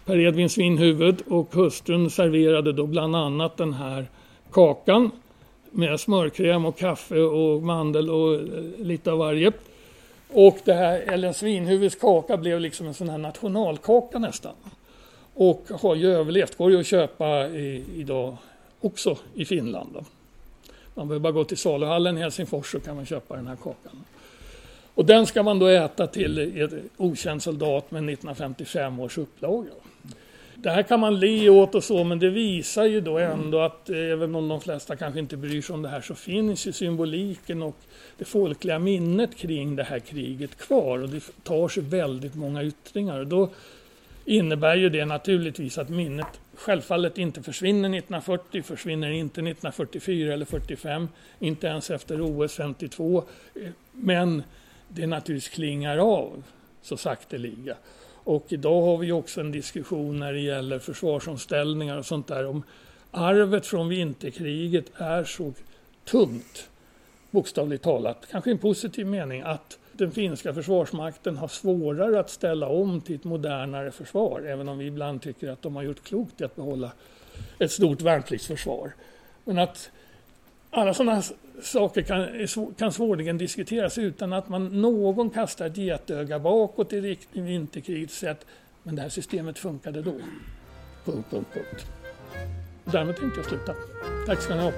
[0.05, 4.07] Per Edvin Svinhuvud och hustrun serverade då bland annat den här
[4.51, 5.11] kakan
[5.71, 8.41] med smörkräm och kaffe och mandel och eh,
[8.77, 9.51] lite av varje.
[10.29, 14.53] Och det här Ellen Svinhuvuds kaka blev liksom en sån här nationalkaka nästan.
[15.33, 18.37] Och har ju överlevt, går ju att köpa i, idag
[18.81, 19.89] också i Finland.
[19.93, 20.03] Då.
[20.97, 24.03] Man behöver bara gå till saluhallen i Helsingfors så kan man köpa den här kakan.
[24.93, 29.69] Och den ska man då äta till ett okänd soldat med 1955 års upplaga.
[30.55, 33.89] Det här kan man le åt och så, men det visar ju då ändå att
[33.89, 36.71] eh, även om de flesta kanske inte bryr sig om det här så finns ju
[36.71, 37.77] symboliken och
[38.17, 43.19] det folkliga minnet kring det här kriget kvar och det tar sig väldigt många yttringar.
[43.19, 43.49] Och då
[44.27, 51.07] innebär ju det naturligtvis att minnet självfallet inte försvinner 1940, försvinner inte 1944 eller 45,
[51.39, 53.23] inte ens efter OS 52.
[53.91, 54.43] Men
[54.87, 56.43] det naturligtvis klingar av
[56.81, 57.75] så sakteliga.
[58.23, 62.63] Och idag har vi också en diskussion när det gäller försvarsomställningar och sånt där om
[63.11, 65.53] arvet från vinterkriget är så
[66.05, 66.69] tungt,
[67.31, 72.67] bokstavligt talat, kanske i en positiv mening, att den finska försvarsmakten har svårare att ställa
[72.67, 76.41] om till ett modernare försvar, även om vi ibland tycker att de har gjort klokt
[76.41, 76.91] i att behålla
[77.59, 78.93] ett stort värnpliktsförsvar.
[79.45, 79.91] Men att
[80.69, 81.23] alla sådana
[81.61, 87.45] saker kan, kan svårligen diskuteras utan att man någon kastar ett getöga bakåt i riktning
[87.45, 88.45] vinterkriget och säger att
[88.87, 90.13] men det här systemet funkade då.
[91.05, 91.85] Punkt, punkt, punkt.
[92.85, 93.75] Därmed tänkte jag sluta.
[94.25, 94.71] Tack ska ni ha.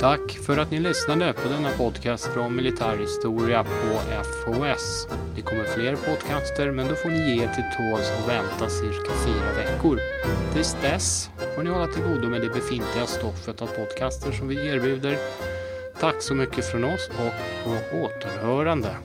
[0.00, 4.00] Tack för att ni lyssnade på denna podcast från Militärhistoria på
[4.44, 5.08] FOS.
[5.36, 9.12] Det kommer fler podcaster men då får ni ge er till tåls och vänta cirka
[9.26, 10.00] fyra veckor.
[10.52, 14.68] Tills dess får ni hålla till godo med det befintliga stoffet av podcaster som vi
[14.68, 15.18] erbjuder.
[16.00, 17.32] Tack så mycket från oss och
[17.64, 18.96] på återhörande.